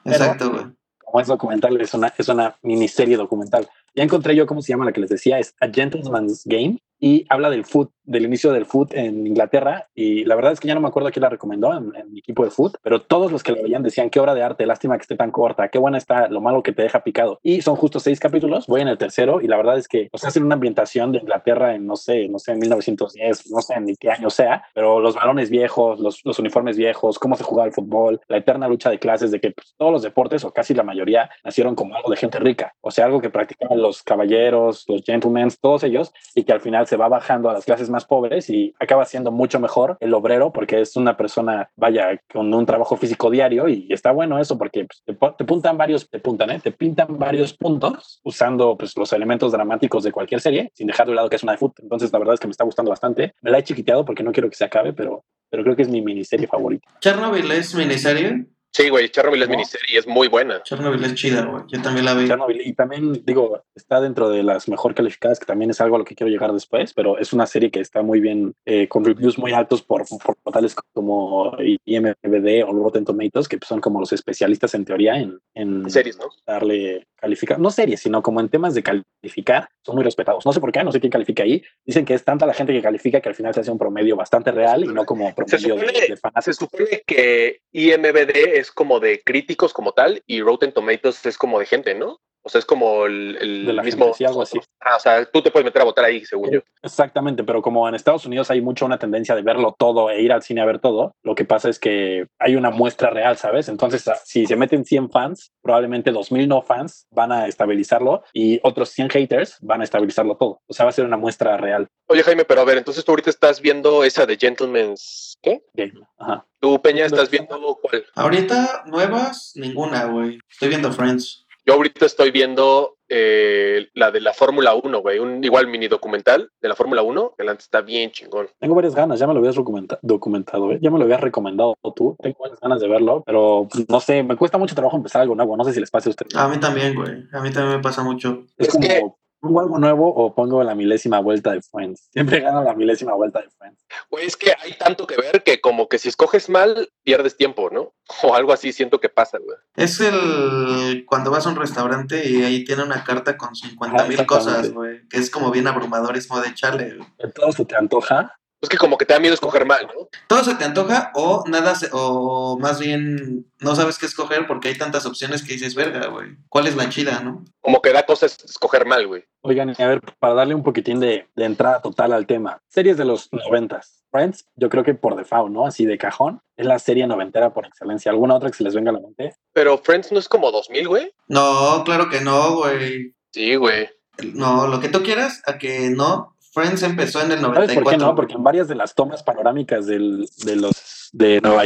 Pero 0.03 0.15
Exacto, 0.15 0.51
güey. 0.51 0.65
como 0.97 1.21
es 1.21 1.27
documental, 1.27 1.79
es 1.79 1.93
una, 1.93 2.13
es 2.17 2.27
una 2.27 2.55
miniserie 2.63 3.17
documental. 3.17 3.69
Ya 3.95 4.03
encontré 4.03 4.35
yo 4.35 4.45
cómo 4.45 4.61
se 4.61 4.73
llama 4.73 4.85
la 4.85 4.91
que 4.91 5.01
les 5.01 5.09
decía, 5.09 5.39
es 5.39 5.55
A 5.59 5.67
Gentleman's 5.67 6.43
Game 6.45 6.79
y 6.99 7.25
habla 7.29 7.49
del 7.49 7.65
foot, 7.65 7.91
del 8.03 8.25
inicio 8.25 8.51
del 8.51 8.65
foot 8.65 8.93
en 8.93 9.25
Inglaterra 9.25 9.87
y 9.95 10.25
la 10.25 10.35
verdad 10.35 10.51
es 10.51 10.59
que 10.59 10.67
ya 10.67 10.75
no 10.75 10.81
me 10.81 10.87
acuerdo 10.87 11.09
quién 11.11 11.21
la 11.21 11.29
recomendó 11.29 11.73
en, 11.73 11.95
en 11.95 12.11
mi 12.11 12.19
equipo 12.19 12.43
de 12.43 12.51
foot, 12.51 12.75
pero 12.83 13.01
todos 13.01 13.31
los 13.31 13.41
que 13.41 13.53
la 13.53 13.61
veían 13.61 13.83
decían 13.83 14.09
qué 14.09 14.19
obra 14.19 14.35
de 14.35 14.43
arte, 14.43 14.65
lástima 14.65 14.97
que 14.97 15.03
esté 15.03 15.15
tan 15.15 15.31
corta, 15.31 15.69
qué 15.69 15.79
buena 15.79 15.97
está, 15.97 16.27
lo 16.27 16.41
malo 16.41 16.61
que 16.61 16.73
te 16.73 16.81
deja 16.81 17.03
picado. 17.03 17.39
Y 17.41 17.61
son 17.61 17.75
justo 17.75 17.99
seis 17.99 18.19
capítulos, 18.19 18.67
voy 18.67 18.81
en 18.81 18.89
el 18.89 18.97
tercero 18.97 19.41
y 19.41 19.47
la 19.47 19.57
verdad 19.57 19.77
es 19.77 19.87
que 19.87 20.09
nos 20.11 20.23
hacen 20.25 20.43
una 20.43 20.55
ambientación 20.55 21.11
de 21.11 21.19
Inglaterra 21.19 21.75
en 21.75 21.85
no 21.85 21.95
sé, 21.95 22.27
no 22.27 22.39
sé, 22.39 22.51
en 22.51 22.59
1910, 22.59 23.51
no 23.51 23.61
sé 23.61 23.79
ni 23.79 23.95
qué 23.95 24.11
año 24.11 24.29
sea, 24.29 24.63
pero 24.73 24.99
los 24.99 25.15
balones 25.15 25.49
viejos, 25.49 25.99
los, 25.99 26.21
los 26.25 26.39
uniformes 26.39 26.77
viejos, 26.77 27.17
cómo 27.17 27.35
se 27.35 27.43
jugaba 27.43 27.67
el 27.67 27.73
fútbol, 27.73 28.19
la 28.27 28.37
eterna 28.37 28.67
lucha 28.67 28.89
de 28.89 28.99
clases 28.99 29.31
de 29.31 29.39
que 29.39 29.51
pues, 29.51 29.73
todos 29.77 29.91
los 29.91 30.01
deportes 30.01 30.43
o 30.43 30.51
casi 30.51 30.73
la 30.73 30.83
mayoría 30.83 31.29
nacieron 31.43 31.75
como 31.75 31.95
algo 31.95 32.09
de 32.11 32.17
gente 32.17 32.39
rica, 32.39 32.73
o 32.81 32.91
sea, 32.91 33.05
algo 33.05 33.21
que 33.21 33.29
practicaban 33.29 33.78
los 33.81 34.03
caballeros, 34.03 34.85
los 34.87 35.03
gentlemen, 35.03 35.49
todos 35.61 35.83
ellos, 35.83 36.11
y 36.35 36.43
que 36.43 36.53
al 36.53 36.61
final 36.61 36.87
se 36.87 36.97
va 36.97 37.07
bajando 37.07 37.49
a 37.49 37.53
las 37.53 37.65
clases 37.65 37.89
más 37.89 38.05
pobres 38.05 38.49
y 38.49 38.73
acaba 38.79 39.05
siendo 39.05 39.31
mucho 39.31 39.59
mejor 39.59 39.97
el 39.99 40.13
obrero 40.13 40.51
porque 40.51 40.81
es 40.81 40.95
una 40.95 41.17
persona, 41.17 41.69
vaya, 41.75 42.21
con 42.31 42.53
un 42.53 42.65
trabajo 42.65 42.97
físico 42.97 43.29
diario 43.29 43.67
y 43.67 43.87
está 43.91 44.11
bueno 44.11 44.39
eso 44.39 44.57
porque 44.57 44.85
pues, 44.85 45.35
te, 45.37 45.45
puntan 45.45 45.77
varios, 45.77 46.09
te 46.09 46.19
puntan, 46.19 46.51
¿eh? 46.51 46.61
pintan 46.77 47.17
varios 47.17 47.53
puntos 47.53 48.19
usando 48.23 48.77
pues, 48.77 48.95
los 48.97 49.11
elementos 49.13 49.51
dramáticos 49.51 50.03
de 50.03 50.11
cualquier 50.11 50.41
serie, 50.41 50.71
sin 50.73 50.87
dejar 50.87 51.07
de 51.07 51.15
lado 51.15 51.29
que 51.29 51.35
es 51.35 51.43
una 51.43 51.53
de 51.53 51.57
fútbol. 51.57 51.83
Entonces, 51.83 52.11
la 52.11 52.19
verdad 52.19 52.33
es 52.35 52.39
que 52.39 52.47
me 52.47 52.51
está 52.51 52.63
gustando 52.63 52.89
bastante. 52.89 53.33
Me 53.41 53.51
la 53.51 53.59
he 53.59 53.63
chiquiteado 53.63 54.05
porque 54.05 54.23
no 54.23 54.31
quiero 54.31 54.49
que 54.49 54.55
se 54.55 54.65
acabe, 54.65 54.93
pero, 54.93 55.23
pero 55.49 55.63
creo 55.63 55.75
que 55.75 55.83
es 55.83 55.89
mi 55.89 56.01
miniserie 56.01 56.47
favorita. 56.47 56.87
Chernobyl 56.99 57.51
es 57.51 57.73
miniserie. 57.75 58.45
Sí, 58.71 58.89
güey, 58.89 59.09
Chernobyl 59.09 59.41
es 59.41 59.49
¿No? 59.49 59.55
miniserie 59.55 59.95
y 59.95 59.97
es 59.97 60.07
muy 60.07 60.27
buena. 60.27 60.61
Chernobyl 60.63 61.03
es 61.03 61.15
chida, 61.15 61.43
güey. 61.45 61.63
Yo 61.67 61.81
también 61.81 62.05
la 62.05 62.13
vi. 62.13 62.27
Chernobyl. 62.27 62.61
Y 62.65 62.73
también, 62.73 63.23
digo, 63.25 63.63
está 63.75 63.99
dentro 63.99 64.29
de 64.29 64.43
las 64.43 64.69
mejor 64.69 64.93
calificadas, 64.93 65.39
que 65.39 65.45
también 65.45 65.71
es 65.71 65.81
algo 65.81 65.95
a 65.95 65.99
lo 65.99 66.05
que 66.05 66.15
quiero 66.15 66.29
llegar 66.29 66.53
después, 66.53 66.93
pero 66.93 67.17
es 67.17 67.33
una 67.33 67.47
serie 67.47 67.71
que 67.71 67.79
está 67.79 68.01
muy 68.03 68.19
bien, 68.19 68.53
eh, 68.65 68.87
con 68.87 69.03
reviews 69.03 69.39
muy 69.39 69.53
altos 69.53 69.81
por, 69.81 70.05
por 70.07 70.35
portales 70.37 70.75
como 70.93 71.57
IMDb 71.85 72.67
o 72.67 72.73
Rotten 72.73 73.05
Tomatoes, 73.05 73.47
que 73.47 73.57
son 73.67 73.81
como 73.81 73.99
los 73.99 74.13
especialistas 74.13 74.73
en 74.75 74.85
teoría 74.85 75.17
en, 75.17 75.39
en 75.55 75.89
Series, 75.89 76.17
¿no? 76.17 76.25
darle 76.45 77.07
calificar, 77.19 77.59
no 77.59 77.69
series, 77.69 77.99
sino 77.99 78.21
como 78.21 78.39
en 78.39 78.49
temas 78.49 78.73
de 78.73 78.83
calificar, 78.83 79.69
son 79.83 79.95
muy 79.95 80.03
respetados. 80.03 80.45
No 80.45 80.53
sé 80.53 80.59
por 80.59 80.71
qué, 80.71 80.83
no 80.83 80.91
sé 80.91 80.99
quién 80.99 81.11
califica 81.11 81.43
ahí. 81.43 81.61
Dicen 81.85 82.05
que 82.05 82.13
es 82.13 82.23
tanta 82.23 82.45
la 82.45 82.53
gente 82.53 82.73
que 82.73 82.81
califica 82.81 83.19
que 83.19 83.29
al 83.29 83.35
final 83.35 83.53
se 83.53 83.59
hace 83.61 83.71
un 83.71 83.77
promedio 83.77 84.15
bastante 84.15 84.51
real 84.51 84.83
y 84.83 84.87
no 84.87 85.05
como 85.05 85.33
promedio 85.35 85.75
de, 85.75 85.81
supone, 85.81 86.07
de 86.07 86.17
fanáticos. 86.17 86.45
se 86.45 86.53
supone 86.53 87.03
que 87.05 87.61
IMBD 87.71 88.58
es 88.59 88.71
como 88.71 88.99
de 88.99 89.23
críticos 89.23 89.73
como 89.73 89.93
tal 89.93 90.23
y 90.27 90.41
Rotten 90.41 90.73
Tomatoes 90.73 91.25
es 91.25 91.37
como 91.37 91.59
de 91.59 91.65
gente, 91.65 91.95
¿no? 91.95 92.21
O 92.41 92.49
sea, 92.49 92.59
es 92.59 92.65
como 92.65 93.05
el, 93.05 93.37
el 93.41 93.65
De 93.65 93.73
la 93.73 93.83
mismo... 93.83 94.05
gente, 94.05 94.17
sí, 94.17 94.25
algo 94.25 94.41
así. 94.41 94.59
Ah, 94.79 94.95
o 94.95 94.99
sea, 94.99 95.25
tú 95.25 95.41
te 95.41 95.51
puedes 95.51 95.65
meter 95.65 95.81
a 95.81 95.85
votar 95.85 96.05
ahí, 96.05 96.23
según 96.25 96.51
yo. 96.51 96.59
Exactamente, 96.81 97.43
pero 97.43 97.61
como 97.61 97.87
en 97.87 97.95
Estados 97.95 98.25
Unidos 98.25 98.49
hay 98.49 98.61
mucho 98.61 98.85
una 98.85 98.97
tendencia 98.97 99.35
de 99.35 99.41
verlo 99.41 99.75
todo 99.77 100.09
e 100.09 100.21
ir 100.21 100.31
al 100.31 100.41
cine 100.41 100.61
a 100.61 100.65
ver 100.65 100.79
todo, 100.79 101.15
lo 101.23 101.35
que 101.35 101.45
pasa 101.45 101.69
es 101.69 101.79
que 101.79 102.27
hay 102.39 102.55
una 102.55 102.69
muestra 102.69 103.09
real, 103.09 103.37
¿sabes? 103.37 103.67
Entonces, 103.67 104.07
ah, 104.07 104.17
si 104.23 104.45
se 104.45 104.55
meten 104.55 104.85
100 104.85 105.11
fans, 105.11 105.51
probablemente 105.61 106.11
2000 106.11 106.47
no 106.47 106.61
fans 106.61 107.07
van 107.11 107.31
a 107.31 107.47
estabilizarlo 107.47 108.23
y 108.33 108.59
otros 108.63 108.89
100 108.89 109.09
haters 109.09 109.57
van 109.61 109.81
a 109.81 109.83
estabilizarlo 109.83 110.37
todo. 110.37 110.61
O 110.67 110.73
sea, 110.73 110.85
va 110.85 110.89
a 110.89 110.93
ser 110.93 111.05
una 111.05 111.17
muestra 111.17 111.57
real. 111.57 111.87
Oye, 112.07 112.23
Jaime, 112.23 112.45
pero 112.45 112.61
a 112.61 112.65
ver, 112.65 112.77
entonces 112.77 113.03
tú 113.03 113.11
ahorita 113.11 113.29
estás 113.29 113.61
viendo 113.61 114.03
esa 114.03 114.25
de 114.25 114.37
Gentleman's... 114.37 115.37
¿Qué? 115.41 115.61
Game. 115.73 115.93
Ajá. 116.17 116.45
¿Tú, 116.59 116.81
Peña, 116.81 117.05
estás 117.05 117.29
viendo 117.29 117.77
cuál? 117.81 118.05
Ahorita, 118.15 118.83
nuevas, 118.87 119.53
ninguna, 119.55 120.05
güey. 120.05 120.39
Estoy 120.49 120.69
viendo 120.69 120.91
Friends. 120.91 121.45
Yo 121.69 121.75
ahorita 121.75 122.07
estoy 122.07 122.31
viendo 122.31 122.97
eh, 123.07 123.89
la 123.93 124.09
de 124.09 124.21
la 124.21 124.33
Fórmula 124.33 124.73
1, 124.73 125.01
güey. 125.03 125.19
Un 125.19 125.43
igual 125.43 125.67
mini 125.67 125.87
documental 125.87 126.49
de 126.59 126.67
la 126.67 126.73
Fórmula 126.75 127.03
1. 127.03 127.35
El 127.37 127.47
antes 127.47 127.65
está 127.65 127.81
bien 127.81 128.09
chingón. 128.09 128.47
Tengo 128.59 128.73
varias 128.73 128.95
ganas, 128.95 129.19
ya 129.19 129.27
me 129.27 129.33
lo 129.33 129.39
habías 129.39 129.53
documenta- 129.55 129.99
documentado, 130.01 130.71
¿eh? 130.71 130.79
ya 130.81 130.89
me 130.89 130.97
lo 130.97 131.03
habías 131.05 131.21
recomendado 131.21 131.77
tú. 131.95 132.15
Tengo 132.23 132.37
varias 132.39 132.59
ganas 132.59 132.81
de 132.81 132.87
verlo, 132.87 133.21
pero 133.23 133.67
pues, 133.71 133.87
no 133.87 133.99
sé, 133.99 134.23
me 134.23 134.35
cuesta 134.35 134.57
mucho 134.57 134.73
trabajo 134.73 134.97
empezar 134.97 135.21
algo 135.21 135.35
nuevo. 135.35 135.55
No 135.55 135.63
sé 135.63 135.73
si 135.73 135.79
les 135.79 135.91
pase 135.91 136.09
a 136.09 136.11
ustedes. 136.11 136.35
A 136.35 136.47
mí 136.47 136.57
también, 136.59 136.95
güey. 136.95 137.11
A 137.33 137.39
mí 137.39 137.51
también 137.51 137.77
me 137.77 137.83
pasa 137.83 138.01
mucho. 138.01 138.45
es 138.57 138.67
es 138.69 138.73
como, 138.73 138.87
que- 138.87 139.03
pongo 139.39 139.59
algo 139.61 139.79
nuevo 139.79 140.13
o 140.13 140.33
pongo 140.35 140.63
la 140.63 140.75
milésima 140.75 141.19
vuelta 141.19 141.51
de 141.51 141.61
Friends. 141.61 142.09
Siempre 142.11 142.39
gano 142.39 142.63
la 142.63 142.73
milésima 142.73 143.13
vuelta 143.13 143.41
de 143.41 143.49
Friends. 143.49 143.85
Güey, 144.09 144.25
es 144.25 144.35
que 144.37 144.53
hay 144.61 144.73
tanto 144.73 145.07
que 145.07 145.15
ver 145.17 145.43
que 145.43 145.61
como 145.61 145.87
que 145.87 145.97
si 145.97 146.09
escoges 146.09 146.49
mal, 146.49 146.89
pierdes 147.03 147.37
tiempo, 147.37 147.69
¿no? 147.71 147.93
O 148.23 148.35
algo 148.35 148.51
así 148.51 148.73
siento 148.73 148.99
que 148.99 149.09
pasa, 149.09 149.37
güey. 149.37 149.57
Es 149.75 149.99
el 150.01 151.05
cuando 151.07 151.31
vas 151.31 151.45
a 151.45 151.49
un 151.49 151.55
restaurante 151.55 152.27
y 152.27 152.43
ahí 152.43 152.63
tiene 152.63 152.83
una 152.83 153.03
carta 153.03 153.37
con 153.37 153.55
50 153.55 154.03
Ah, 154.03 154.07
mil 154.07 154.25
cosas, 154.25 154.71
güey. 154.73 155.07
Que 155.09 155.17
es 155.17 155.29
como 155.29 155.51
bien 155.51 155.67
abrumador, 155.67 156.17
es 156.17 156.27
como 156.27 156.41
de 156.41 156.53
chale, 156.53 156.97
Todo 157.35 157.51
se 157.51 157.65
te 157.65 157.75
antoja. 157.75 158.38
Es 158.61 158.67
que 158.69 158.77
como 158.77 158.97
que 158.97 159.05
te 159.05 159.13
da 159.13 159.19
miedo 159.19 159.33
escoger 159.33 159.65
mal, 159.65 159.87
¿no? 159.87 160.09
Todo 160.27 160.43
se 160.43 160.53
te 160.55 160.65
antoja 160.65 161.11
o 161.15 161.43
nada, 161.47 161.75
se- 161.75 161.89
o 161.93 162.57
más 162.59 162.79
bien 162.79 163.45
no 163.59 163.75
sabes 163.75 163.97
qué 163.97 164.05
escoger 164.05 164.47
porque 164.47 164.67
hay 164.67 164.77
tantas 164.77 165.05
opciones 165.05 165.43
que 165.43 165.53
dices, 165.53 165.75
verga, 165.75 166.07
güey. 166.07 166.35
¿Cuál 166.49 166.67
es 166.67 166.75
la 166.75 166.89
chida, 166.89 167.21
no? 167.21 167.45
Como 167.61 167.81
que 167.81 167.93
da 167.93 168.03
cosas 168.05 168.37
escoger 168.43 168.85
mal, 168.85 169.07
güey. 169.07 169.23
Oigan, 169.41 169.69
a 169.69 169.87
ver, 169.87 170.01
para 170.19 170.33
darle 170.33 170.55
un 170.55 170.63
poquitín 170.63 170.99
de, 170.99 171.27
de 171.35 171.45
entrada 171.45 171.81
total 171.81 172.11
al 172.11 172.27
tema. 172.27 172.61
Series 172.67 172.97
de 172.97 173.05
los 173.05 173.29
noventas. 173.31 174.03
Friends, 174.11 174.45
yo 174.55 174.69
creo 174.69 174.83
que 174.83 174.95
por 174.95 175.15
default, 175.15 175.51
¿no? 175.51 175.65
Así 175.65 175.85
de 175.85 175.97
cajón. 175.97 176.41
Es 176.57 176.65
la 176.65 176.79
serie 176.79 177.05
noventera 177.07 177.53
por 177.53 177.65
excelencia. 177.65 178.11
¿Alguna 178.11 178.35
otra 178.35 178.49
que 178.49 178.57
se 178.57 178.63
les 178.63 178.73
venga 178.75 178.89
a 178.89 178.95
la 178.95 178.99
mente? 178.99 179.35
Pero 179.53 179.77
Friends 179.77 180.11
no 180.11 180.19
es 180.19 180.27
como 180.27 180.51
2000, 180.51 180.87
güey. 180.87 181.13
No, 181.27 181.83
claro 181.85 182.09
que 182.09 182.19
no, 182.19 182.55
güey. 182.57 183.13
Sí, 183.31 183.55
güey. 183.55 183.87
No, 184.33 184.67
lo 184.67 184.81
que 184.81 184.89
tú 184.89 185.01
quieras, 185.03 185.41
a 185.45 185.57
que 185.57 185.89
no. 185.91 186.35
Friends 186.53 186.83
empezó 186.83 187.19
en 187.21 187.31
el 187.31 187.39
¿Sabes 187.41 187.75
94. 187.75 187.83
por 187.83 187.91
qué 187.91 187.97
no? 187.97 188.15
Porque 188.15 188.33
en 188.33 188.43
varias 188.43 188.67
de 188.67 188.75
las 188.75 188.93
tomas 188.95 189.23
panorámicas 189.23 189.85
del, 189.85 190.27
de 190.43 190.55
los 190.55 191.09
de 191.11 191.39
Nueva 191.41 191.63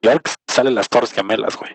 York 0.00 0.30
salen 0.46 0.74
las 0.74 0.88
Torres 0.88 1.12
Gemelas, 1.12 1.56
güey. 1.56 1.72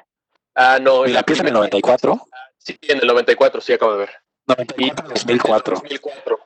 Ah, 0.55 0.79
no. 0.81 1.05
Y 1.05 1.11
la 1.13 1.19
empieza 1.19 1.41
en 1.43 1.47
el 1.49 1.53
94. 1.53 2.19
Sí, 2.57 2.77
en 2.81 2.99
el 2.99 3.07
94, 3.07 3.61
sí, 3.61 3.73
acabo 3.73 3.93
de 3.93 3.97
ver. 3.99 4.09
94 4.47 5.09
2004. 5.09 5.75
2004. 5.75 6.39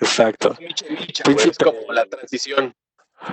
Exacto. 0.00 0.56
Micha, 0.60 0.86
micha, 0.90 1.24
güey, 1.24 1.36
es 1.36 1.42
Príncipe. 1.42 1.64
como 1.64 1.92
la 1.92 2.04
transición. 2.06 2.74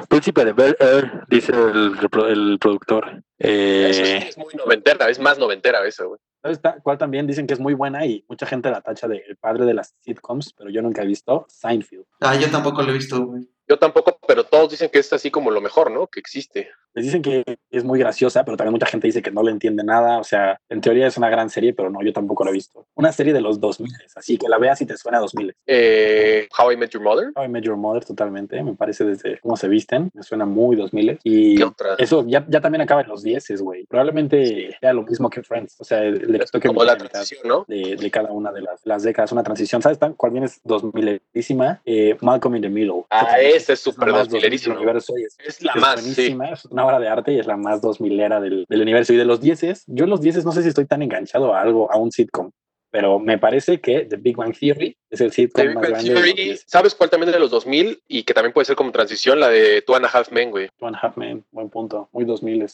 Príncipe 0.08 0.46
de 0.46 0.54
Bel 0.54 0.78
Air, 0.80 1.24
dice 1.28 1.52
el, 1.52 1.98
el 2.30 2.60
productor. 2.60 3.24
Eso 3.38 4.06
sí 4.06 4.12
Eh, 4.12 4.26
es 4.30 4.38
muy 4.38 4.54
noventera, 4.56 5.10
es 5.10 5.20
más 5.20 5.38
noventera 5.38 5.86
eso, 5.86 6.08
güey. 6.10 6.20
¿Sabes 6.42 6.60
ta- 6.62 6.80
cuál 6.82 6.98
también 6.98 7.28
dicen 7.28 7.46
que 7.46 7.54
es 7.54 7.60
muy 7.60 7.74
buena 7.76 8.06
y 8.06 8.26
mucha 8.28 8.46
gente 8.48 8.72
la 8.72 8.82
tacha 8.82 9.08
de 9.08 9.18
el 9.28 9.38
padre 9.38 9.66
de 9.66 9.74
las 9.76 9.96
sitcoms, 10.02 10.54
pero 10.54 10.70
yo 10.72 10.82
nunca 10.82 11.04
he 11.04 11.06
visto 11.06 11.46
Seinfeld. 11.50 12.06
Ah, 12.20 12.36
yo 12.36 12.50
tampoco 12.50 12.82
lo 12.82 12.90
he 12.90 12.94
visto, 12.94 13.24
güey. 13.26 13.48
Yo 13.68 13.78
tampoco, 13.78 14.18
pero 14.28 14.44
todos 14.44 14.72
dicen 14.72 14.90
que 14.90 15.00
es 15.00 15.14
así 15.14 15.30
como 15.32 15.52
lo 15.52 15.62
mejor, 15.62 15.92
¿no? 15.92 16.08
Que 16.08 16.20
existe. 16.20 16.70
Les 16.94 17.06
dicen 17.06 17.22
que 17.22 17.44
es 17.70 17.84
muy 17.84 18.00
graciosa, 18.00 18.44
pero 18.44 18.58
también 18.58 18.74
mucha 18.74 18.86
gente 18.86 19.08
dice 19.08 19.22
que 19.22 19.32
no 19.32 19.44
le 19.44 19.52
entiende 19.52 19.84
nada. 19.84 20.20
O 20.20 20.24
sea, 20.24 20.60
en 20.70 20.82
teoría 20.82 21.08
es 21.08 21.18
una 21.18 21.30
gran 21.30 21.50
serie, 21.50 21.74
pero 21.74 21.90
no, 21.90 22.02
yo 22.02 22.12
tampoco 22.14 22.44
la 22.44 22.52
he 22.52 22.54
visto. 22.54 22.86
Una 22.96 23.12
serie 23.12 23.34
de 23.34 23.42
los 23.42 23.60
2000, 23.60 23.92
así 24.16 24.38
que 24.38 24.50
la 24.50 24.58
veas 24.58 24.82
y 24.82 24.86
te 24.86 24.98
suena 24.98 25.18
a 25.20 25.22
2000. 25.22 25.56
Eh, 25.68 26.48
How 26.58 26.72
I 26.72 26.78
Met 26.78 26.92
Your 26.92 27.04
Mother. 27.04 27.32
How 27.36 27.46
I 27.46 27.48
Met 27.48 27.64
Your 27.64 27.78
Mother 27.78 28.04
totalmente, 28.06 28.62
me 28.64 28.74
parece 28.74 29.06
desde 29.06 29.40
cómo 29.40 29.56
se 29.58 29.68
visten, 29.68 30.12
me 30.14 30.24
suena 30.24 30.46
muy 30.46 30.76
2000 30.76 31.20
y 31.24 31.56
¿Qué 31.58 31.64
otra? 31.64 31.96
eso 31.98 32.26
ya, 32.28 32.46
ya 32.48 32.62
también 32.62 32.82
acaba 32.82 33.02
en 33.02 33.08
los 33.08 33.24
10, 33.24 33.62
güey. 33.62 33.86
Probablemente 33.86 34.76
sea 34.80 34.94
lo 34.94 35.04
mismo 35.04 35.30
que 35.30 35.44
Friends, 35.44 35.80
o 35.80 35.84
sea, 35.84 36.02
le 36.02 36.44
Es 36.44 36.52
toque 36.52 36.68
como 36.68 36.84
la 36.84 36.98
transición, 36.98 37.48
¿no? 37.48 37.66
de, 37.68 37.96
de 37.96 38.12
cada 38.12 38.32
una 38.32 38.52
de 38.52 38.62
las, 38.62 38.82
las 38.86 39.04
décadas, 39.04 39.32
una 39.32 39.44
transición. 39.44 39.82
¿Sabes 39.82 39.98
cuál 40.18 40.32
viene? 40.32 40.48
Es 40.48 40.62
2000ísima, 40.64 41.80
eh, 41.86 42.18
Malcolm 42.22 42.56
in 42.56 42.62
the 42.62 42.70
Middle. 42.70 43.06
Ah, 43.10 43.40
esa 43.40 43.74
es 43.74 43.80
súper 43.80 44.10
la 44.10 44.20
más 44.20 44.30
2000 44.30 44.60
del 44.60 44.78
universo 44.78 45.18
y 45.18 45.24
es 45.24 45.62
la 45.64 45.74
es 45.74 45.82
más, 45.82 46.02
sí. 46.02 46.38
es 46.52 46.66
una 46.66 46.81
obra 46.86 47.00
de 47.00 47.08
arte 47.08 47.34
y 47.34 47.40
es 47.40 47.48
la 47.48 47.58
más 47.58 47.82
2000era 47.82 48.40
del, 48.40 48.66
del 48.68 48.82
universo. 48.82 49.14
Y 49.14 49.18
de 49.18 49.26
los 49.26 49.42
10, 49.42 49.86
yo 49.88 50.04
en 50.04 50.10
los 50.10 50.22
10 50.22 50.46
no 50.46 50.52
sé 50.52 50.64
si 50.64 50.70
estoy 50.70 50.86
tan 50.86 51.02
enganchado 51.02 51.54
a 51.54 51.62
algo, 51.62 51.92
a 51.92 51.98
un 51.98 52.12
sitcom, 52.12 52.52
pero 52.92 53.20
me 53.20 53.38
parece 53.38 53.80
que 53.80 54.02
The 54.02 54.18
Big 54.18 54.36
Bang 54.36 54.54
Theory 54.58 54.98
es 55.10 55.22
el 55.22 55.32
sitcom 55.32 55.62
The 55.62 55.68
Big 55.70 55.76
más 55.76 55.82
Bang 55.84 55.92
grande 55.92 56.10
de 56.10 56.16
Theory, 56.16 56.34
10. 56.34 56.64
¿sabes 56.68 56.94
cuál 56.96 57.10
también 57.10 57.30
es 57.30 57.34
de 57.36 57.40
los 57.40 57.52
2000 57.52 58.04
y 58.08 58.24
que 58.24 58.34
también 58.34 58.54
puede 58.54 58.66
ser 58.66 58.76
como 58.76 58.92
transición? 58.92 59.40
La 59.40 59.50
de 59.50 59.82
Two 59.82 59.96
and 59.96 60.06
a 60.06 60.10
Half 60.10 60.32
Men, 60.32 60.52
güey. 60.52 60.70
Two 60.78 60.88
and 60.88 60.96
a 60.96 61.00
Half 61.00 61.18
Men, 61.18 61.46
buen 61.52 61.70
punto, 61.70 62.10
muy 62.12 62.26
2000 62.26 62.68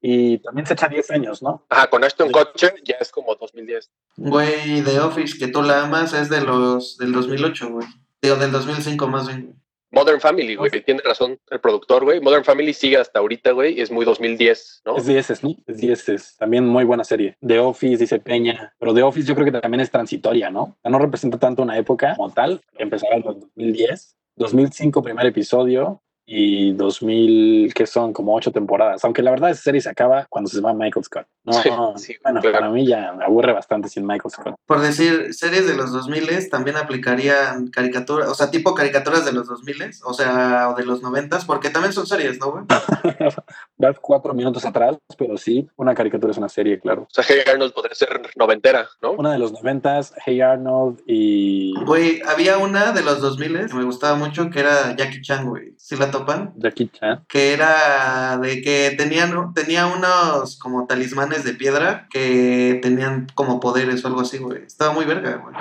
Y 0.00 0.38
también 0.38 0.66
se 0.66 0.74
echa 0.74 0.88
10 0.88 1.10
años, 1.10 1.42
¿no? 1.42 1.64
Ajá, 1.68 1.88
con 1.88 2.04
Ashton 2.04 2.28
Sí. 2.28 2.32
Kutcher 2.32 2.74
ya 2.84 2.96
es 3.00 3.10
como 3.10 3.34
2010. 3.34 3.90
Güey, 4.16 4.82
The 4.82 5.00
Office, 5.00 5.38
que 5.38 5.48
tú 5.48 5.62
la 5.62 5.84
amas, 5.84 6.12
es 6.14 6.28
de 6.28 6.40
los 6.40 6.96
del 6.98 7.12
2008, 7.12 7.70
güey. 7.70 7.86
Digo, 8.22 8.36
del 8.36 8.52
2005 8.52 9.08
más 9.08 9.26
bien. 9.26 9.60
Modern 9.94 10.20
Family, 10.20 10.56
güey. 10.56 10.70
Tiene 10.84 11.00
razón 11.04 11.38
el 11.50 11.60
productor, 11.60 12.04
güey. 12.04 12.20
Modern 12.20 12.44
Family 12.44 12.72
sigue 12.72 12.96
hasta 12.96 13.20
ahorita, 13.20 13.52
güey. 13.52 13.80
Es 13.80 13.90
muy 13.90 14.04
2010, 14.04 14.82
¿no? 14.84 14.96
Es 14.96 15.06
10, 15.06 15.42
¿no? 15.44 15.54
Es 15.66 15.78
10, 15.78 16.36
también 16.38 16.66
muy 16.66 16.84
buena 16.84 17.04
serie. 17.04 17.36
The 17.46 17.58
Office, 17.58 17.98
dice 17.98 18.18
Peña, 18.18 18.74
pero 18.78 18.92
The 18.92 19.02
Office 19.02 19.28
yo 19.28 19.34
creo 19.34 19.46
que 19.50 19.60
también 19.60 19.80
es 19.80 19.90
transitoria, 19.90 20.50
¿no? 20.50 20.62
O 20.62 20.76
sea, 20.82 20.90
no 20.90 20.98
representa 20.98 21.38
tanto 21.38 21.62
una 21.62 21.78
época 21.78 22.14
como 22.16 22.32
tal, 22.32 22.60
empezará 22.76 23.16
en 23.16 23.18
el 23.18 23.24
2010, 23.24 24.16
2005 24.36 25.02
primer 25.02 25.26
episodio 25.26 26.02
y 26.26 26.72
2000, 26.72 27.74
que 27.74 27.86
son 27.86 28.12
como 28.12 28.34
ocho 28.34 28.50
temporadas, 28.50 29.04
aunque 29.04 29.22
la 29.22 29.30
verdad 29.30 29.50
esa 29.50 29.62
serie 29.62 29.80
se 29.80 29.90
acaba 29.90 30.26
cuando 30.30 30.50
se 30.50 30.60
va 30.60 30.72
Michael 30.72 31.04
Scott. 31.04 31.26
No, 31.44 31.52
Sí, 31.52 31.68
no, 31.68 31.98
sí, 31.98 32.16
bueno, 32.22 32.40
claro. 32.40 32.58
para 32.58 32.70
mí 32.70 32.86
ya 32.86 33.12
me 33.12 33.24
aburre 33.24 33.52
bastante 33.52 33.88
sin 33.88 34.06
Michael 34.06 34.30
Scott. 34.30 34.54
Por 34.66 34.80
decir, 34.80 35.34
series 35.34 35.66
de 35.66 35.76
los 35.76 35.92
2000 35.92 36.48
también 36.50 36.76
aplicarían 36.76 37.68
caricaturas, 37.68 38.28
o 38.28 38.34
sea, 38.34 38.50
tipo 38.50 38.74
caricaturas 38.74 39.24
de 39.24 39.32
los 39.32 39.46
2000 39.46 39.74
o 40.04 40.14
sea, 40.14 40.70
o 40.70 40.74
de 40.74 40.84
los 40.84 41.02
90 41.02 41.40
porque 41.46 41.70
también 41.70 41.92
son 41.92 42.06
series, 42.06 42.38
¿no, 42.38 42.52
güey? 42.52 42.64
Vas 43.76 43.98
cuatro 44.00 44.32
minutos 44.34 44.64
atrás, 44.64 44.96
pero 45.18 45.36
sí, 45.36 45.68
una 45.76 45.94
caricatura 45.94 46.30
es 46.30 46.38
una 46.38 46.48
serie, 46.48 46.78
claro. 46.80 47.02
O 47.02 47.08
sea, 47.10 47.24
Hey 47.26 47.40
Arnold 47.50 47.72
podría 47.72 47.94
ser 47.94 48.20
noventera, 48.36 48.88
¿no? 49.02 49.12
Una 49.12 49.32
de 49.32 49.38
los 49.38 49.52
noventas, 49.52 50.14
Hey 50.24 50.40
Arnold 50.40 51.02
y 51.06 51.74
Güey, 51.84 52.22
había 52.26 52.58
una 52.58 52.92
de 52.92 53.02
los 53.02 53.20
2000 53.20 53.66
que 53.68 53.74
me 53.74 53.84
gustaba 53.84 54.16
mucho 54.16 54.48
que 54.50 54.60
era 54.60 54.96
Jackie 54.96 55.20
Chan, 55.20 55.46
güey. 55.48 55.74
¿Sí 55.76 55.96
la 55.96 56.10
topan? 56.18 56.52
Jackie 56.56 56.88
Chan. 56.88 57.24
Que 57.28 57.52
era 57.52 58.38
de 58.38 58.62
que 58.62 58.94
tenían, 58.96 59.52
tenía 59.54 59.86
unos 59.86 60.58
como 60.58 60.86
talismanes 60.86 61.44
de 61.44 61.54
piedra 61.54 62.06
que 62.10 62.78
tenían 62.82 63.26
como 63.34 63.60
poderes 63.60 64.04
o 64.04 64.08
algo 64.08 64.20
así, 64.22 64.38
güey. 64.38 64.62
Estaba 64.64 64.92
muy 64.92 65.04
verga, 65.04 65.36
güey. 65.36 65.54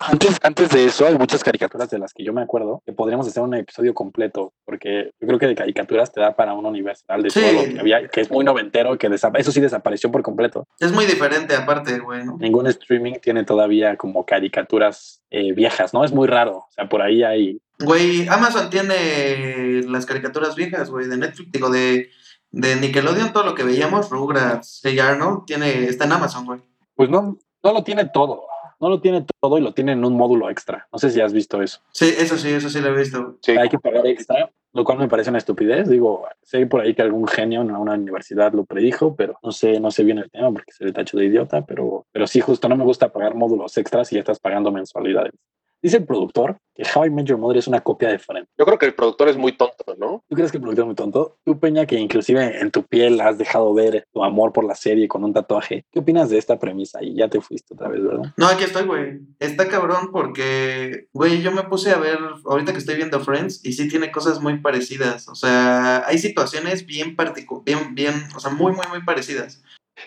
Antes, 0.00 0.36
antes 0.44 0.70
de 0.70 0.84
eso, 0.84 1.08
hay 1.08 1.18
muchas 1.18 1.42
caricaturas 1.42 1.90
de 1.90 1.98
las 1.98 2.14
que 2.14 2.22
yo 2.22 2.32
me 2.32 2.40
acuerdo 2.40 2.82
que 2.86 2.92
podríamos 2.92 3.26
hacer 3.26 3.42
un 3.42 3.52
episodio 3.54 3.94
completo, 3.94 4.52
porque 4.64 5.10
yo 5.20 5.26
creo 5.26 5.40
que 5.40 5.48
de 5.48 5.56
caricaturas 5.56 6.12
te 6.12 6.20
da 6.20 6.36
para 6.36 6.54
uno 6.54 6.68
universal 6.68 7.20
de 7.20 7.30
Sí. 7.30 7.40
todo 7.40 7.52
lo 7.52 7.64
que 7.74 7.80
había, 7.80 8.06
que 8.06 8.20
es 8.20 8.30
muy 8.30 8.44
noventero, 8.44 8.96
que 8.96 9.08
eso 9.08 9.50
sí 9.52 9.60
desapareció 9.60 10.12
por 10.12 10.22
completo. 10.22 10.68
Es 10.78 10.92
muy 10.92 11.04
diferente 11.04 11.56
aparte, 11.56 11.98
güey, 11.98 12.24
¿no? 12.24 12.36
Ningún 12.38 12.68
streaming 12.68 13.14
tiene 13.14 13.42
todavía 13.44 13.96
como 13.96 14.24
caricaturas 14.24 15.20
eh, 15.30 15.52
viejas, 15.52 15.92
¿no? 15.92 16.04
Es 16.04 16.12
muy 16.12 16.28
raro. 16.28 16.58
O 16.58 16.68
sea, 16.70 16.88
por 16.88 17.02
ahí 17.02 17.24
hay. 17.24 17.60
Güey, 17.80 18.26
Amazon 18.28 18.70
tiene 18.70 19.82
las 19.82 20.04
caricaturas 20.04 20.56
viejas, 20.56 20.90
güey, 20.90 21.06
de 21.06 21.16
Netflix, 21.16 21.52
digo, 21.52 21.70
de, 21.70 22.10
de 22.50 22.76
Nickelodeon, 22.76 23.32
todo 23.32 23.44
lo 23.44 23.54
que 23.54 23.62
veíamos, 23.62 24.10
Rugrats, 24.10 24.80
Hey 24.82 24.98
Arnold, 24.98 25.44
tiene, 25.46 25.84
está 25.84 26.04
en 26.04 26.12
Amazon, 26.12 26.44
güey. 26.44 26.60
Pues 26.94 27.08
no, 27.08 27.38
no 27.62 27.72
lo 27.72 27.84
tiene 27.84 28.06
todo. 28.06 28.46
No 28.80 28.88
lo 28.88 29.00
tiene 29.00 29.26
todo 29.40 29.58
y 29.58 29.60
lo 29.60 29.74
tiene 29.74 29.92
en 29.92 30.04
un 30.04 30.16
módulo 30.16 30.50
extra. 30.50 30.86
No 30.92 31.00
sé 31.00 31.10
si 31.10 31.20
has 31.20 31.32
visto 31.32 31.60
eso. 31.60 31.80
Sí, 31.90 32.14
eso 32.16 32.36
sí, 32.36 32.50
eso 32.50 32.70
sí 32.70 32.80
lo 32.80 32.88
he 32.88 32.96
visto. 32.96 33.36
Sí. 33.42 33.52
Hay 33.52 33.68
que 33.68 33.78
pagar 33.78 34.06
extra, 34.06 34.50
lo 34.72 34.84
cual 34.84 34.98
me 34.98 35.08
parece 35.08 35.30
una 35.30 35.38
estupidez. 35.38 35.88
Digo, 35.88 36.28
sé 36.42 36.64
por 36.66 36.82
ahí 36.82 36.94
que 36.94 37.02
algún 37.02 37.26
genio 37.26 37.62
en 37.62 37.74
una 37.74 37.94
universidad 37.94 38.52
lo 38.52 38.64
predijo, 38.64 39.16
pero 39.16 39.36
no 39.42 39.50
sé, 39.50 39.80
no 39.80 39.90
sé 39.90 40.04
bien 40.04 40.18
el 40.18 40.30
tema 40.30 40.52
porque 40.52 40.72
se 40.72 40.84
le 40.84 40.92
tacho 40.92 41.16
de 41.16 41.24
idiota, 41.24 41.66
pero, 41.66 42.06
pero 42.12 42.28
sí, 42.28 42.40
justo 42.40 42.68
no 42.68 42.76
me 42.76 42.84
gusta 42.84 43.12
pagar 43.12 43.34
módulos 43.34 43.76
extras 43.76 44.12
y 44.12 44.14
ya 44.14 44.20
estás 44.20 44.38
pagando 44.38 44.70
mensualidades. 44.70 45.32
Dice 45.80 45.98
el 45.98 46.06
productor 46.06 46.58
que 46.74 46.82
How 46.82 47.06
I 47.06 47.10
Met 47.10 47.26
Your 47.26 47.38
Mother 47.38 47.56
es 47.56 47.68
una 47.68 47.80
copia 47.80 48.08
de 48.08 48.18
Friends. 48.18 48.48
Yo 48.58 48.64
creo 48.64 48.78
que 48.78 48.86
el 48.86 48.94
productor 48.94 49.28
es 49.28 49.36
muy 49.36 49.52
tonto, 49.52 49.96
¿no? 49.96 50.24
¿Tú 50.28 50.34
crees 50.34 50.50
que 50.50 50.56
el 50.56 50.62
productor 50.62 50.84
es 50.84 50.86
muy 50.86 50.94
tonto? 50.96 51.38
Tú, 51.44 51.58
Peña, 51.58 51.86
que 51.86 51.96
inclusive 51.96 52.60
en 52.60 52.70
tu 52.70 52.82
piel 52.84 53.20
has 53.20 53.38
dejado 53.38 53.72
ver 53.74 54.06
tu 54.12 54.24
amor 54.24 54.52
por 54.52 54.64
la 54.64 54.74
serie 54.74 55.06
con 55.06 55.22
un 55.22 55.32
tatuaje. 55.32 55.84
¿Qué 55.92 56.00
opinas 56.00 56.30
de 56.30 56.38
esta 56.38 56.58
premisa? 56.58 57.02
Y 57.02 57.14
ya 57.14 57.28
te 57.28 57.40
fuiste 57.40 57.74
otra 57.74 57.88
vez, 57.88 58.02
¿verdad? 58.02 58.32
No, 58.36 58.46
aquí 58.46 58.64
estoy, 58.64 58.86
güey. 58.86 59.20
Está 59.38 59.68
cabrón 59.68 60.10
porque, 60.12 61.06
güey, 61.12 61.42
yo 61.42 61.52
me 61.52 61.62
puse 61.62 61.90
a 61.90 61.98
ver, 61.98 62.18
ahorita 62.44 62.72
que 62.72 62.78
estoy 62.78 62.96
viendo 62.96 63.20
Friends, 63.20 63.64
y 63.64 63.72
sí 63.72 63.88
tiene 63.88 64.10
cosas 64.10 64.40
muy 64.40 64.58
parecidas. 64.58 65.28
O 65.28 65.36
sea, 65.36 66.04
hay 66.06 66.18
situaciones 66.18 66.86
bien 66.86 67.14
particulares, 67.14 67.64
bien, 67.64 67.94
bien, 67.94 68.14
o 68.34 68.40
sea, 68.40 68.50
muy, 68.50 68.72
muy, 68.72 68.86
muy 68.88 69.04
parecidas. 69.04 69.62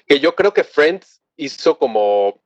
Que 0.06 0.20
yo 0.20 0.36
creo 0.36 0.54
que 0.54 0.64
Friends 0.64 1.22
hizo 1.38 1.78
como. 1.78 2.42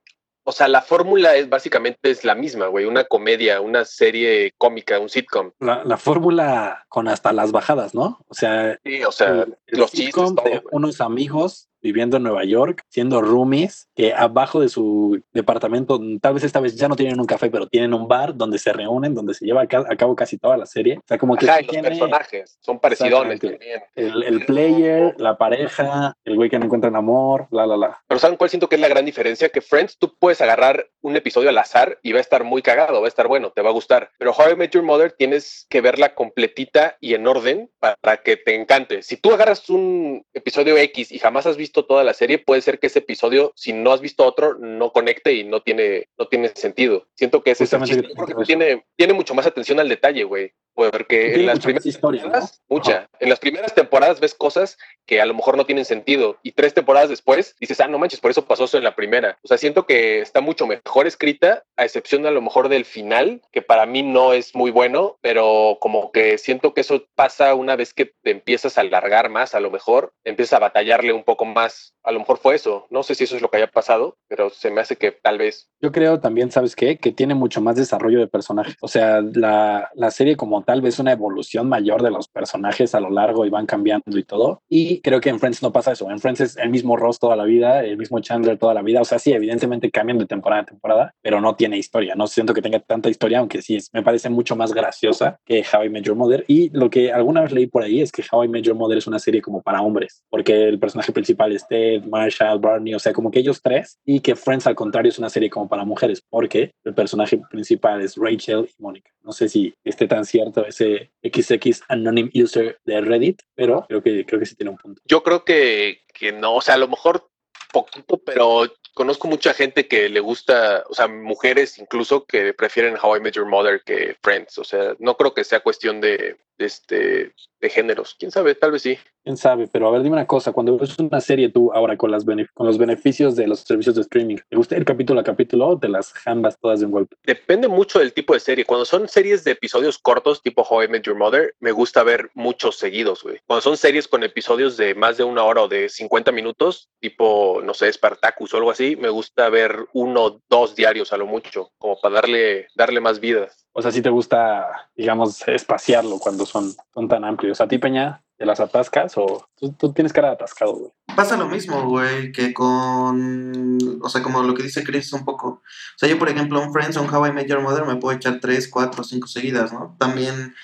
O 0.47 0.51
sea, 0.51 0.67
la 0.67 0.81
fórmula 0.83 1.35
es 1.35 1.49
básicamente 1.49 2.11
es 2.11 2.23
la 2.23 2.35
misma, 2.35 2.67
güey. 2.67 2.85
Una 2.85 3.03
comedia, 3.03 3.61
una 3.61 3.83
serie 3.83 4.53
cómica, 4.59 4.99
un 4.99 5.09
sitcom. 5.09 5.51
La, 5.59 5.83
la 5.83 5.97
fórmula 5.97 6.85
con 6.87 7.07
hasta 7.07 7.33
las 7.33 7.51
bajadas, 7.51 7.95
¿no? 7.95 8.19
O 8.27 8.33
sea, 8.35 8.77
Sí, 8.83 9.03
o 9.03 9.11
sea, 9.11 9.29
el- 9.29 9.57
los 9.67 9.89
chistes, 9.91 10.05
sitcom 10.13 10.35
todo, 10.35 10.45
de 10.45 10.61
unos 10.71 11.01
amigos 11.01 11.67
viviendo 11.85 12.17
en 12.17 12.23
Nueva 12.23 12.43
York, 12.45 12.81
siendo 12.89 13.21
roomies, 13.21 13.87
que 13.95 14.11
abajo 14.13 14.59
de 14.59 14.69
su 14.69 15.21
departamento, 15.33 15.99
tal 16.19 16.33
vez 16.33 16.43
esta 16.43 16.59
vez 16.59 16.75
ya 16.75 16.87
no 16.87 16.95
tienen 16.95 17.19
un 17.19 17.27
café, 17.27 17.49
pero 17.51 17.67
tienen 17.67 17.93
un 17.93 18.07
bar 18.07 18.35
donde 18.35 18.57
se 18.57 18.73
reúnen, 18.73 19.13
donde 19.13 19.35
se 19.35 19.45
lleva 19.45 19.61
a, 19.61 19.67
ca- 19.67 19.85
a 19.87 19.95
cabo 19.95 20.15
casi 20.15 20.37
toda 20.39 20.57
la 20.57 20.65
serie. 20.65 20.97
O 20.97 21.07
sea, 21.07 21.17
como 21.19 21.35
que 21.37 21.47
Ajá, 21.47 21.59
y 21.61 21.63
los 21.65 21.71
tiene 21.71 21.87
personajes 21.89 22.57
son 22.61 22.79
parecidos 22.79 23.25
Exactamente. 23.25 23.49
también. 23.51 23.81
el, 23.95 24.23
el 24.23 24.45
player, 24.45 25.13
la 25.19 25.37
pareja, 25.37 26.13
el 26.25 26.35
güey 26.35 26.49
que 26.49 26.57
no 26.57 26.65
encuentra 26.65 26.89
amor, 26.95 27.47
la, 27.51 27.65
la, 27.67 27.77
la. 27.77 28.01
Pero 28.07 28.19
¿saben 28.19 28.37
cuál 28.37 28.49
siento 28.49 28.67
que 28.69 28.75
es 28.75 28.81
la 28.81 28.87
gran 28.87 29.05
diferencia? 29.05 29.49
Que 29.49 29.61
Friends 29.61 29.97
tú 29.97 30.15
puedes 30.17 30.41
agarrar 30.41 30.87
un 31.01 31.15
episodio 31.15 31.49
al 31.49 31.57
azar 31.57 31.99
y 32.01 32.11
va 32.13 32.17
a 32.17 32.21
estar 32.21 32.43
muy 32.43 32.61
cagado, 32.61 33.01
va 33.01 33.07
a 33.07 33.09
estar 33.09 33.27
bueno, 33.27 33.51
te 33.51 33.61
va 33.61 33.69
a 33.69 33.73
gustar. 33.73 34.09
Pero 34.17 34.31
How 34.31 34.51
I 34.53 34.55
Met 34.55 34.71
Your 34.71 34.83
Mother 34.83 35.11
tienes 35.11 35.67
que 35.69 35.81
verla 35.81 36.15
completita 36.15 36.97
y 36.99 37.13
en 37.13 37.27
orden 37.27 37.69
para 37.79 38.17
que 38.23 38.37
te 38.37 38.55
encante. 38.55 39.03
Si 39.03 39.17
tú 39.17 39.33
agarras 39.33 39.69
un 39.69 40.25
episodio 40.33 40.77
X 40.77 41.11
y 41.11 41.19
jamás 41.19 41.45
has 41.45 41.57
visto 41.57 41.74
toda 41.83 42.05
la 42.05 42.13
serie, 42.13 42.39
puede 42.39 42.61
ser 42.61 42.79
que 42.79 42.87
ese 42.87 42.99
episodio, 42.99 43.51
si 43.55 43.73
no 43.73 43.91
has 43.91 43.99
visto 43.99 44.23
otro, 44.23 44.57
no 44.57 44.93
conecte 44.93 45.33
y 45.33 45.43
no 45.43 45.61
tiene, 45.61 46.07
no 46.17 46.27
tiene 46.27 46.49
sentido. 46.55 47.07
Siento 47.15 47.43
que 47.43 47.51
ese 47.51 47.65
es 47.65 47.73
el 47.73 47.83
chiste. 47.83 48.03
yo 48.03 48.09
Yo 48.09 48.13
creo 48.13 48.25
que 48.27 48.33
creo 48.33 48.43
eso. 48.43 48.47
tiene, 48.47 48.85
tiene 48.95 49.13
mucho 49.13 49.33
más 49.33 49.45
atención 49.45 49.79
al 49.79 49.89
detalle, 49.89 50.23
güey. 50.23 50.53
Porque 50.75 51.35
en 51.35 51.45
las 51.45 51.59
primeras 51.59 51.85
historia, 51.85 52.25
¿no? 52.25 52.39
mucha. 52.67 53.09
En 53.19 53.29
las 53.29 53.39
primeras 53.39 53.73
temporadas 53.73 54.19
ves 54.19 54.35
cosas 54.35 54.77
que 55.05 55.21
a 55.21 55.25
lo 55.25 55.33
mejor 55.33 55.55
no 55.55 55.65
tienen 55.65 55.85
sentido 55.85 56.37
y 56.43 56.51
tres 56.51 56.73
temporadas 56.73 57.07
después 57.09 57.55
dices, 57.61 57.79
ah, 57.79 57.87
no 57.87 57.97
manches, 57.97 58.19
por 58.19 58.31
eso 58.31 58.45
pasó 58.45 58.65
eso 58.65 58.77
en 58.77 58.83
la 58.83 58.95
primera. 58.95 59.37
O 59.41 59.47
sea, 59.47 59.57
siento 59.57 59.85
que 59.85 60.19
está 60.19 60.41
mucho 60.41 60.67
mejor 60.67 61.07
escrita, 61.07 61.63
a 61.77 61.85
excepción 61.85 62.25
a 62.25 62.31
lo 62.31 62.41
mejor 62.41 62.67
del 62.67 62.83
final, 62.83 63.41
que 63.53 63.61
para 63.61 63.85
mí 63.85 64.03
no 64.03 64.33
es 64.33 64.53
muy 64.53 64.69
bueno, 64.69 65.17
pero 65.21 65.77
como 65.79 66.11
que 66.11 66.37
siento 66.37 66.73
que 66.73 66.81
eso 66.81 67.05
pasa 67.15 67.55
una 67.55 67.77
vez 67.77 67.93
que 67.93 68.13
te 68.21 68.31
empiezas 68.31 68.77
a 68.77 68.81
alargar 68.81 69.29
más, 69.29 69.55
a 69.55 69.61
lo 69.61 69.71
mejor 69.71 70.11
empiezas 70.25 70.53
a 70.53 70.59
batallarle 70.59 71.13
un 71.13 71.23
poco 71.23 71.45
más. 71.45 71.64
A 72.03 72.11
lo 72.11 72.19
mejor 72.19 72.37
fue 72.37 72.55
eso. 72.55 72.85
No 72.91 73.01
sé 73.01 73.15
si 73.15 73.23
eso 73.23 73.35
es 73.35 73.41
lo 73.41 73.49
que 73.49 73.57
haya 73.57 73.67
pasado, 73.67 74.17
pero 74.27 74.51
se 74.51 74.69
me 74.69 74.81
hace 74.81 74.95
que 74.95 75.11
tal 75.11 75.39
vez. 75.39 75.69
Yo 75.81 75.91
creo 75.91 76.19
también, 76.19 76.51
¿sabes 76.51 76.75
qué? 76.75 76.97
Que 76.97 77.11
tiene 77.11 77.33
mucho 77.33 77.61
más 77.61 77.75
desarrollo 77.75 78.19
de 78.19 78.27
personajes. 78.27 78.75
O 78.81 78.87
sea, 78.87 79.21
la, 79.21 79.89
la 79.95 80.11
serie 80.11 80.37
como 80.37 80.63
tal 80.63 80.81
vez 80.81 80.99
una 80.99 81.11
evolución 81.11 81.67
mayor 81.67 82.03
de 82.03 82.11
los 82.11 82.27
personajes 82.27 82.93
a 82.93 82.99
lo 82.99 83.09
largo 83.09 83.45
y 83.45 83.49
van 83.49 83.65
cambiando 83.65 84.17
y 84.17 84.23
todo. 84.23 84.61
Y 84.69 85.01
creo 85.01 85.19
que 85.19 85.29
en 85.29 85.39
Friends 85.39 85.63
no 85.63 85.71
pasa 85.71 85.93
eso. 85.93 86.09
En 86.11 86.19
Friends 86.19 86.41
es 86.41 86.57
el 86.57 86.69
mismo 86.69 86.95
Ross 86.95 87.17
toda 87.17 87.35
la 87.35 87.43
vida, 87.43 87.83
el 87.83 87.97
mismo 87.97 88.19
Chandler 88.19 88.59
toda 88.59 88.75
la 88.75 88.83
vida. 88.83 89.01
O 89.01 89.05
sea, 89.05 89.17
sí, 89.17 89.33
evidentemente 89.33 89.89
cambian 89.89 90.19
de 90.19 90.27
temporada 90.27 90.61
a 90.61 90.65
temporada, 90.65 91.15
pero 91.21 91.41
no 91.41 91.55
tiene 91.55 91.77
historia. 91.77 92.13
No 92.15 92.27
siento 92.27 92.53
que 92.53 92.61
tenga 92.61 92.79
tanta 92.79 93.09
historia, 93.09 93.39
aunque 93.39 93.63
sí 93.63 93.79
me 93.93 94.03
parece 94.03 94.29
mucho 94.29 94.55
más 94.55 94.73
graciosa 94.73 95.39
que 95.43 95.63
How 95.73 95.85
I 95.85 95.89
Met 95.89 96.03
Your 96.03 96.15
Mother. 96.15 96.45
Y 96.47 96.69
lo 96.69 96.89
que 96.89 97.11
alguna 97.11 97.41
vez 97.41 97.51
leí 97.51 97.65
por 97.65 97.81
ahí 97.81 98.01
es 98.01 98.11
que 98.11 98.23
How 98.31 98.43
I 98.43 98.47
Met 98.47 98.63
Your 98.63 98.75
Mother 98.75 98.97
es 98.99 99.07
una 99.07 99.19
serie 99.19 99.41
como 99.41 99.61
para 99.61 99.81
hombres, 99.81 100.23
porque 100.29 100.67
el 100.67 100.79
personaje 100.79 101.11
principal 101.11 101.44
Ted, 101.67 102.03
Marshall, 102.03 102.59
Barney, 102.59 102.93
o 102.93 102.99
sea, 102.99 103.13
como 103.13 103.31
que 103.31 103.39
ellos 103.39 103.61
tres, 103.61 103.99
y 104.05 104.19
que 104.19 104.35
Friends 104.35 104.67
al 104.67 104.75
contrario 104.75 105.09
es 105.09 105.19
una 105.19 105.29
serie 105.29 105.49
como 105.49 105.67
para 105.67 105.85
mujeres, 105.85 106.21
porque 106.29 106.71
el 106.83 106.93
personaje 106.93 107.39
principal 107.49 108.01
es 108.01 108.15
Rachel 108.15 108.67
y 108.67 108.81
Mónica. 108.81 109.11
No 109.21 109.31
sé 109.31 109.49
si 109.49 109.73
esté 109.83 110.07
tan 110.07 110.25
cierto 110.25 110.65
ese 110.65 111.11
XX 111.23 111.83
Anonym 111.89 112.29
User 112.33 112.77
de 112.85 113.01
Reddit, 113.01 113.41
pero 113.55 113.85
creo 113.87 114.01
que, 114.03 114.25
creo 114.25 114.39
que 114.39 114.45
sí 114.45 114.55
tiene 114.55 114.71
un 114.71 114.77
punto. 114.77 115.01
Yo 115.05 115.23
creo 115.23 115.43
que, 115.43 116.01
que 116.13 116.31
no, 116.31 116.55
o 116.55 116.61
sea, 116.61 116.75
a 116.75 116.79
lo 116.79 116.87
mejor 116.87 117.29
poquito, 117.71 118.17
pero 118.17 118.63
conozco 118.93 119.27
mucha 119.27 119.53
gente 119.53 119.87
que 119.87 120.07
le 120.07 120.21
gusta, 120.21 120.83
o 120.89 120.93
sea, 120.93 121.07
mujeres 121.07 121.77
incluso 121.77 122.25
que 122.25 122.53
prefieren 122.53 122.95
How 123.01 123.17
I 123.17 123.19
Met 123.19 123.35
Your 123.35 123.45
Mother 123.45 123.81
que 123.85 124.15
Friends. 124.23 124.57
O 124.57 124.63
sea, 124.63 124.95
no 124.99 125.17
creo 125.17 125.33
que 125.33 125.43
sea 125.43 125.59
cuestión 125.59 125.99
de 125.99 126.37
este, 126.57 127.33
de 127.59 127.69
géneros. 127.69 128.15
Quién 128.17 128.31
sabe, 128.31 128.55
tal 128.55 128.71
vez 128.71 128.81
sí. 128.81 128.97
Quién 129.23 129.37
sabe, 129.37 129.67
pero 129.67 129.87
a 129.87 129.91
ver, 129.91 130.03
dime 130.03 130.13
una 130.15 130.27
cosa, 130.27 130.51
cuando 130.51 130.77
ves 130.77 130.99
una 130.99 131.19
serie 131.19 131.49
tú 131.49 131.73
ahora 131.73 131.97
con, 131.97 132.11
las 132.11 132.23
con 132.53 132.67
los 132.67 132.77
beneficios 132.77 133.35
de 133.35 133.47
los 133.47 133.61
servicios 133.61 133.95
de 133.95 134.01
streaming, 134.01 134.37
¿te 134.47 134.55
gusta 134.55 134.77
ir 134.77 134.85
capítulo 134.85 135.19
a 135.19 135.23
capítulo 135.23 135.67
o 135.67 135.79
te 135.79 135.89
las 135.89 136.13
jambas 136.13 136.57
todas 136.59 136.79
de 136.79 136.85
un 136.85 136.91
golpe? 136.91 137.15
Depende 137.23 137.67
mucho 137.67 137.99
del 137.99 138.13
tipo 138.13 138.33
de 138.33 138.39
serie. 138.39 138.65
Cuando 138.65 138.85
son 138.85 139.07
series 139.07 139.43
de 139.43 139.51
episodios 139.51 139.97
cortos, 139.97 140.43
tipo 140.43 140.61
How 140.61 140.83
I 140.83 140.87
Met 140.89 141.03
Your 141.03 141.15
Mother, 141.15 141.55
me 141.59 141.71
gusta 141.71 142.03
ver 142.03 142.29
muchos 142.35 142.77
seguidos, 142.77 143.23
güey. 143.23 143.39
Cuando 143.47 143.61
son 143.61 143.77
series 143.77 144.07
con 144.07 144.23
episodios 144.23 144.77
de 144.77 144.93
más 144.93 145.17
de 145.17 145.23
una 145.23 145.43
hora 145.43 145.63
o 145.63 145.67
de 145.67 145.89
50 145.89 146.31
minutos, 146.31 146.89
tipo, 146.99 147.61
no 147.63 147.73
sé, 147.73 147.91
Spartacus 147.91 148.53
o 148.53 148.57
algo 148.57 148.71
así, 148.71 148.95
me 148.95 149.09
gusta 149.09 149.49
ver 149.49 149.87
uno 149.93 150.23
o 150.23 150.41
dos 150.49 150.75
diarios 150.75 151.13
a 151.13 151.17
lo 151.17 151.25
mucho, 151.25 151.71
como 151.79 151.99
para 151.99 152.15
darle, 152.15 152.67
darle 152.75 152.99
más 152.99 153.19
vida. 153.19 153.49
O 153.77 153.81
sea, 153.81 153.91
si 153.91 154.01
te 154.01 154.09
gusta, 154.09 154.89
digamos, 154.95 155.45
espaciarlo 155.49 156.17
cuando 156.17 156.45
son, 156.45 156.73
son 156.93 157.09
tan 157.09 157.25
amplios. 157.25 157.59
¿A 157.59 157.67
ti, 157.67 157.77
Peña, 157.77 158.23
te 158.37 158.45
las 158.45 158.61
atascas 158.61 159.17
o 159.17 159.49
tú, 159.59 159.73
tú 159.73 159.91
tienes 159.91 160.13
cara 160.13 160.29
de 160.29 160.35
atascado, 160.35 160.73
güey? 160.75 160.91
Pasa 161.13 161.35
lo 161.35 161.49
mismo, 161.49 161.83
güey, 161.83 162.31
que 162.31 162.53
con. 162.53 163.77
O 164.01 164.07
sea, 164.07 164.23
como 164.23 164.43
lo 164.43 164.53
que 164.53 164.63
dice 164.63 164.85
Chris 164.85 165.11
un 165.11 165.25
poco. 165.25 165.47
O 165.47 165.61
sea, 165.97 166.07
yo, 166.07 166.17
por 166.17 166.29
ejemplo, 166.29 166.61
un 166.61 166.71
Friends 166.71 166.95
un 166.95 167.13
How 167.13 167.27
I 167.27 167.33
Met 167.33 167.53
Mother 167.59 167.85
me 167.85 167.97
puedo 167.97 168.15
echar 168.15 168.39
3, 168.39 168.69
4, 168.69 169.03
5 169.03 169.27
seguidas, 169.27 169.73
¿no? 169.73 169.93
También 169.99 170.55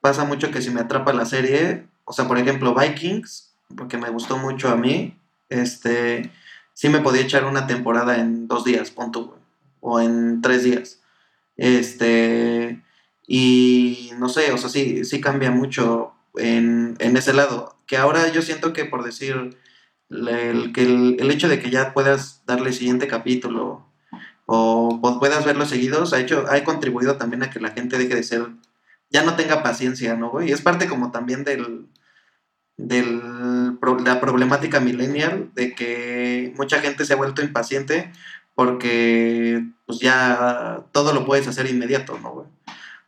pasa 0.00 0.24
mucho 0.24 0.52
que 0.52 0.62
si 0.62 0.70
me 0.70 0.82
atrapa 0.82 1.12
la 1.12 1.26
serie, 1.26 1.88
o 2.04 2.12
sea, 2.12 2.28
por 2.28 2.38
ejemplo, 2.38 2.72
Vikings, 2.72 3.52
porque 3.76 3.98
me 3.98 4.10
gustó 4.10 4.36
mucho 4.38 4.68
a 4.68 4.76
mí, 4.76 5.18
este. 5.48 6.30
Sí 6.72 6.88
me 6.88 7.00
podía 7.00 7.22
echar 7.22 7.46
una 7.46 7.66
temporada 7.66 8.16
en 8.16 8.46
dos 8.46 8.64
días, 8.64 8.92
punto, 8.92 9.26
güey. 9.26 9.40
O 9.80 10.00
en 10.00 10.40
tres 10.40 10.62
días. 10.62 11.00
Este. 11.56 12.82
Y 13.26 14.10
no 14.18 14.28
sé, 14.28 14.52
o 14.52 14.58
sea, 14.58 14.68
sí, 14.68 15.04
sí 15.04 15.20
cambia 15.20 15.50
mucho 15.50 16.12
en, 16.34 16.96
en 16.98 17.16
ese 17.16 17.32
lado. 17.32 17.76
Que 17.86 17.96
ahora 17.96 18.30
yo 18.32 18.42
siento 18.42 18.72
que 18.72 18.84
por 18.84 19.04
decir 19.04 19.56
el, 20.10 20.72
que 20.72 20.82
el, 20.82 21.30
hecho 21.30 21.48
de 21.48 21.60
que 21.60 21.70
ya 21.70 21.92
puedas 21.94 22.42
darle 22.46 22.72
siguiente 22.72 23.08
capítulo 23.08 23.86
o 24.46 25.00
puedas 25.18 25.44
verlos 25.44 25.70
seguidos 25.70 26.12
ha 26.12 26.20
hecho 26.20 26.44
ha 26.50 26.62
contribuido 26.64 27.16
también 27.16 27.42
a 27.42 27.50
que 27.50 27.60
la 27.60 27.70
gente 27.70 27.96
deje 27.96 28.14
de 28.14 28.22
ser 28.22 28.48
ya 29.10 29.24
no 29.24 29.36
tenga 29.36 29.62
paciencia 29.62 30.14
no 30.16 30.30
güey 30.30 30.52
es 30.52 30.60
parte 30.60 30.86
como 30.86 31.10
también 31.10 31.44
del 31.44 31.88
pro- 33.80 33.98
la 33.98 34.20
problemática 34.20 34.80
millennial 34.80 35.50
de 35.54 35.74
que 35.74 36.52
mucha 36.56 36.80
gente 36.80 37.04
se 37.06 37.14
ha 37.14 37.16
vuelto 37.16 37.42
impaciente 37.42 38.12
porque 38.54 39.64
pues 39.86 39.98
ya 39.98 40.84
todo 40.92 41.12
lo 41.12 41.24
puedes 41.24 41.48
hacer 41.48 41.68
inmediato 41.68 42.18
no 42.22 42.32
güey 42.32 42.46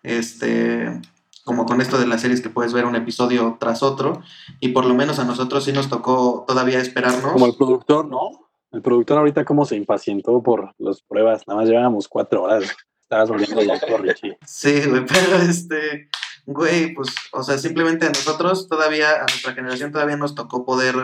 este 0.03 1.01
como 1.45 1.65
con 1.65 1.81
esto 1.81 1.99
de 1.99 2.09
las 2.09 2.23
series 2.23 2.41
que 2.41 2.51
puedes 2.51 2.73
ver 2.73 2.87
un 2.87 2.97
episodio 2.97 3.57
tras 3.61 3.85
otro 3.85 4.21
y 4.59 4.71
por 4.71 4.85
lo 4.85 4.95
menos 4.95 5.21
a 5.21 5.25
nosotros 5.25 5.65
sí 5.65 5.73
nos 5.73 5.89
tocó 5.89 6.45
todavía 6.47 6.81
esperarnos 6.81 7.33
Como 7.33 7.47
el 7.47 7.55
productor, 7.55 8.07
¿no? 8.07 8.47
El 8.73 8.83
productor 8.83 9.19
ahorita 9.19 9.45
como 9.45 9.65
se 9.65 9.77
impacientó 9.77 10.43
por 10.43 10.75
las 10.79 11.01
pruebas. 11.03 11.47
Nada 11.47 11.61
más 11.61 11.69
llevábamos 11.69 12.09
cuatro 12.09 12.43
horas. 12.43 12.65
Estabas 13.01 13.29
volviendo 13.29 13.63
loco, 13.63 13.97
Richie. 13.99 14.37
Sí, 14.45 14.83
güey, 14.87 15.07
pero 15.09 15.37
este, 15.37 16.11
güey, 16.45 16.93
pues, 16.93 17.09
o 17.33 17.43
sea, 17.43 17.59
simplemente 17.59 18.07
a 18.07 18.11
nosotros 18.11 18.69
todavía, 18.69 19.13
a 19.13 19.21
nuestra 19.21 19.55
generación 19.55 19.93
todavía 19.93 20.17
nos 20.17 20.35
tocó 20.35 20.67
poder, 20.67 20.97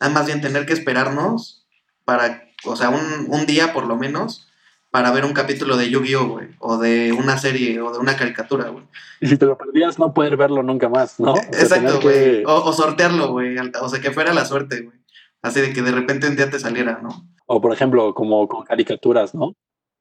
nada 0.00 0.12
más 0.12 0.26
bien 0.26 0.40
tener 0.40 0.64
que 0.64 0.72
esperarnos 0.72 1.66
para, 2.04 2.47
o 2.64 2.76
sea, 2.76 2.90
un, 2.90 3.26
un 3.28 3.46
día 3.46 3.72
por 3.72 3.86
lo 3.86 3.96
menos, 3.96 4.48
para 4.90 5.10
ver 5.10 5.24
un 5.24 5.32
capítulo 5.34 5.76
de 5.76 5.90
Yu-Gi-Oh, 5.90 6.28
güey, 6.28 6.48
o 6.60 6.78
de 6.78 7.12
una 7.12 7.36
serie, 7.38 7.80
o 7.80 7.92
de 7.92 7.98
una 7.98 8.16
caricatura, 8.16 8.70
güey. 8.70 8.84
Y 9.20 9.26
si 9.28 9.36
te 9.36 9.44
lo 9.46 9.58
perdías, 9.58 9.98
no 9.98 10.14
poder 10.14 10.36
verlo 10.36 10.62
nunca 10.62 10.88
más, 10.88 11.20
¿no? 11.20 11.32
O 11.32 11.36
sea, 11.36 11.44
Exacto, 11.60 12.00
güey. 12.00 12.14
que- 12.14 12.44
O, 12.46 12.64
o 12.64 12.72
sortearlo, 12.72 13.30
güey, 13.32 13.56
o 13.58 13.88
sea, 13.88 14.00
que 14.00 14.10
fuera 14.12 14.32
la 14.32 14.44
suerte, 14.44 14.82
güey. 14.82 14.96
Así 15.42 15.60
de 15.60 15.72
que 15.72 15.82
de 15.82 15.92
repente 15.92 16.26
un 16.26 16.36
día 16.36 16.50
te 16.50 16.58
saliera, 16.58 17.00
¿no? 17.02 17.10
O 17.46 17.60
por 17.60 17.72
ejemplo, 17.72 18.12
como 18.14 18.46
con 18.48 18.64
caricaturas, 18.64 19.34
¿no? 19.34 19.54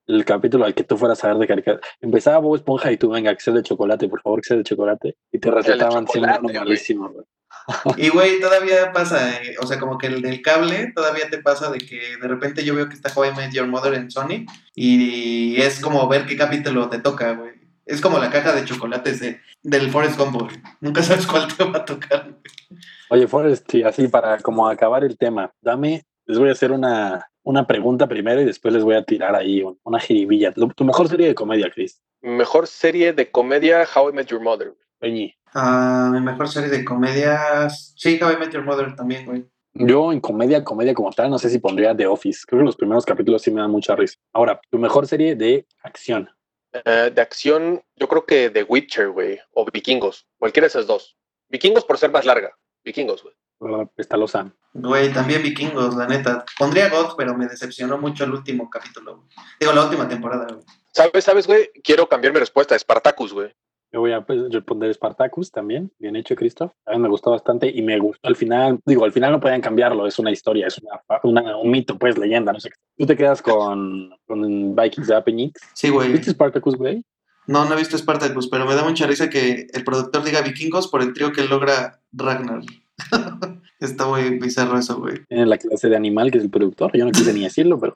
El 0.07 0.23
capítulo 0.25 0.63
al 0.65 0.73
que 0.73 0.83
tú 0.85 0.97
fueras 0.97 1.21
a 1.23 1.27
ver 1.27 1.37
de 1.37 1.47
caricatura. 1.47 1.85
Empezaba 1.99 2.39
Bob 2.39 2.55
Esponja 2.55 2.91
y 2.91 2.97
tú, 2.97 3.09
venga, 3.09 3.33
que 3.35 3.41
sea 3.41 3.53
de 3.53 3.61
chocolate, 3.63 4.07
por 4.07 4.21
favor, 4.21 4.41
que 4.41 4.47
sea 4.47 4.57
de 4.57 4.63
chocolate. 4.63 5.15
Y 5.33 5.39
te 5.39 5.51
recetaban 5.51 6.07
siempre 6.07 6.39
uno 6.41 6.53
malísimo, 6.61 7.09
güey. 7.09 7.25
Y, 7.97 8.09
güey, 8.09 8.39
todavía 8.39 8.91
pasa, 8.93 9.41
eh, 9.41 9.55
o 9.61 9.67
sea, 9.67 9.77
como 9.79 9.97
que 9.97 10.07
el 10.07 10.21
del 10.21 10.41
cable, 10.41 10.91
todavía 10.95 11.29
te 11.29 11.39
pasa 11.39 11.69
de 11.69 11.79
que 11.79 12.17
de 12.21 12.27
repente 12.27 12.63
yo 12.63 12.73
veo 12.75 12.87
que 12.87 12.95
está 12.95 13.11
How 13.13 13.25
I 13.25 13.35
Met 13.35 13.51
Your 13.53 13.67
Mother 13.67 13.93
en 13.93 14.09
Sony 14.09 14.45
y 14.75 15.59
es 15.61 15.79
como 15.81 16.07
ver 16.07 16.25
qué 16.25 16.37
capítulo 16.37 16.89
te 16.89 16.99
toca, 16.99 17.33
güey. 17.33 17.51
Es 17.85 18.01
como 18.01 18.19
la 18.19 18.29
caja 18.29 18.53
de 18.53 18.65
chocolates 18.65 19.19
de, 19.19 19.39
del 19.63 19.89
Forest 19.91 20.17
Gump, 20.19 20.41
güey. 20.41 20.55
Nunca 20.81 21.01
sabes 21.03 21.25
cuál 21.25 21.47
te 21.53 21.63
va 21.63 21.79
a 21.79 21.85
tocar. 21.85 22.23
güey. 22.23 22.81
Oye, 23.09 23.27
Forrest, 23.27 23.65
sí, 23.71 23.83
así 23.83 24.07
para 24.09 24.37
como 24.39 24.67
acabar 24.67 25.03
el 25.05 25.17
tema, 25.17 25.51
dame, 25.61 26.03
les 26.25 26.37
voy 26.37 26.49
a 26.49 26.51
hacer 26.51 26.71
una, 26.73 27.25
una 27.43 27.65
pregunta 27.65 28.07
primero 28.07 28.41
y 28.41 28.45
después 28.45 28.73
les 28.73 28.83
voy 28.83 28.95
a 28.95 29.03
tirar 29.03 29.35
ahí 29.35 29.61
un- 29.63 29.79
una 29.83 29.99
jiribilla. 29.99 30.51
Tu 30.53 30.83
mejor 30.83 31.07
serie 31.07 31.27
de 31.27 31.35
comedia, 31.35 31.71
Chris. 31.73 32.01
Mejor 32.21 32.67
serie 32.67 33.13
de 33.13 33.31
comedia, 33.31 33.85
How 33.95 34.09
I 34.09 34.13
Met 34.13 34.27
Your 34.27 34.41
Mother. 34.41 34.73
Peñi. 34.99 35.33
Ah, 35.59 36.11
mi 36.13 36.21
mejor 36.21 36.47
serie 36.47 36.69
de 36.69 36.85
comedias. 36.85 37.93
Sí, 37.97 38.19
How 38.21 38.33
I 38.33 38.37
Met 38.37 38.51
Your 38.51 38.63
Mother 38.63 38.95
también, 38.95 39.25
güey. 39.25 39.43
Yo 39.73 40.11
en 40.11 40.19
comedia, 40.19 40.63
comedia 40.63 40.93
como 40.93 41.11
tal, 41.11 41.31
no 41.31 41.39
sé 41.39 41.49
si 41.49 41.57
pondría 41.57 41.97
The 41.97 42.05
Office. 42.05 42.41
Creo 42.47 42.59
que 42.61 42.65
los 42.65 42.75
primeros 42.75 43.05
capítulos 43.05 43.41
sí 43.41 43.49
me 43.49 43.61
dan 43.61 43.71
mucha 43.71 43.95
risa. 43.95 44.19
Ahora, 44.33 44.59
tu 44.69 44.77
mejor 44.77 45.07
serie 45.07 45.35
de 45.35 45.65
acción. 45.83 46.29
Eh, 46.73 47.11
de 47.13 47.21
acción, 47.21 47.81
yo 47.95 48.07
creo 48.07 48.23
que 48.25 48.51
The 48.51 48.63
Witcher, 48.63 49.09
güey, 49.09 49.39
o 49.51 49.65
Vikingos, 49.65 50.27
cualquiera 50.37 50.65
de 50.65 50.69
esas 50.69 50.85
dos. 50.85 51.17
Vikingos 51.49 51.85
por 51.85 51.97
ser 51.97 52.11
más 52.11 52.25
larga. 52.25 52.51
Vikingos, 52.83 53.23
güey. 53.23 53.33
Uh, 53.59 53.87
Está 53.97 54.15
Lozan. 54.17 54.55
Güey, 54.73 55.11
también 55.11 55.41
vikingos, 55.41 55.95
la 55.95 56.05
neta. 56.05 56.45
Pondría 56.59 56.89
God, 56.89 57.15
pero 57.17 57.35
me 57.35 57.47
decepcionó 57.47 57.97
mucho 57.97 58.25
el 58.25 58.33
último 58.33 58.69
capítulo. 58.69 59.15
güey. 59.17 59.27
Digo, 59.59 59.73
la 59.73 59.85
última 59.85 60.07
temporada, 60.07 60.45
güey. 60.47 60.63
¿Sabes, 60.93 61.23
sabes, 61.23 61.47
güey? 61.47 61.71
Quiero 61.83 62.07
cambiar 62.07 62.33
mi 62.33 62.39
respuesta. 62.39 62.77
Spartacus, 62.77 63.33
güey. 63.33 63.51
Yo 63.91 64.01
voy 64.01 64.11
a 64.11 64.21
pues, 64.21 64.51
responder 64.51 64.93
Spartacus 64.93 65.49
también, 65.51 65.91
bien 65.97 66.15
hecho, 66.17 66.35
Christoph. 66.35 66.71
A 66.85 66.91
mí 66.91 66.99
me 66.99 67.07
gustó 67.07 67.31
bastante 67.31 67.69
y 67.73 67.81
me 67.81 67.97
gustó 67.99 68.27
al 68.27 68.35
final. 68.35 68.79
Digo, 68.85 69.05
al 69.05 69.13
final 69.13 69.31
no 69.31 69.39
podían 69.39 69.61
cambiarlo, 69.61 70.05
es 70.05 70.19
una 70.19 70.31
historia, 70.31 70.67
es 70.67 70.77
una, 70.79 71.01
una- 71.23 71.57
un 71.57 71.71
mito, 71.71 71.97
pues, 71.97 72.17
leyenda, 72.17 72.51
no 72.51 72.59
sé. 72.59 72.69
qué. 72.69 72.75
Tú 72.97 73.05
te 73.05 73.15
quedas 73.15 73.41
con, 73.41 74.09
con 74.25 74.75
Vikings 74.75 75.07
de 75.07 75.15
Appenix. 75.15 75.61
Sí, 75.73 75.89
güey. 75.89 76.11
¿Viste 76.11 76.31
Spartacus, 76.31 76.75
güey? 76.75 77.01
No, 77.47 77.63
no 77.63 77.75
he 77.75 77.77
visto 77.77 77.97
Spartacus, 77.97 78.49
pero 78.49 78.65
me 78.65 78.75
da 78.75 78.83
mucha 78.83 79.07
risa 79.07 79.29
que 79.29 79.67
el 79.73 79.83
productor 79.85 80.23
diga 80.25 80.41
vikingos 80.41 80.89
por 80.89 81.01
el 81.01 81.13
trío 81.13 81.31
que 81.31 81.45
logra 81.45 82.01
Ragnar. 82.11 82.61
Está 83.79 84.05
muy 84.07 84.37
bizarro 84.39 84.77
eso, 84.77 84.99
güey. 84.99 85.23
Tiene 85.29 85.45
la 85.45 85.57
clase 85.57 85.87
de 85.87 85.95
animal 85.95 86.29
que 86.31 86.39
es 86.39 86.43
el 86.43 86.49
productor. 86.49 86.91
Yo 86.97 87.05
no 87.05 87.11
quise 87.11 87.31
ni 87.33 87.43
decirlo, 87.43 87.79
pero 87.79 87.95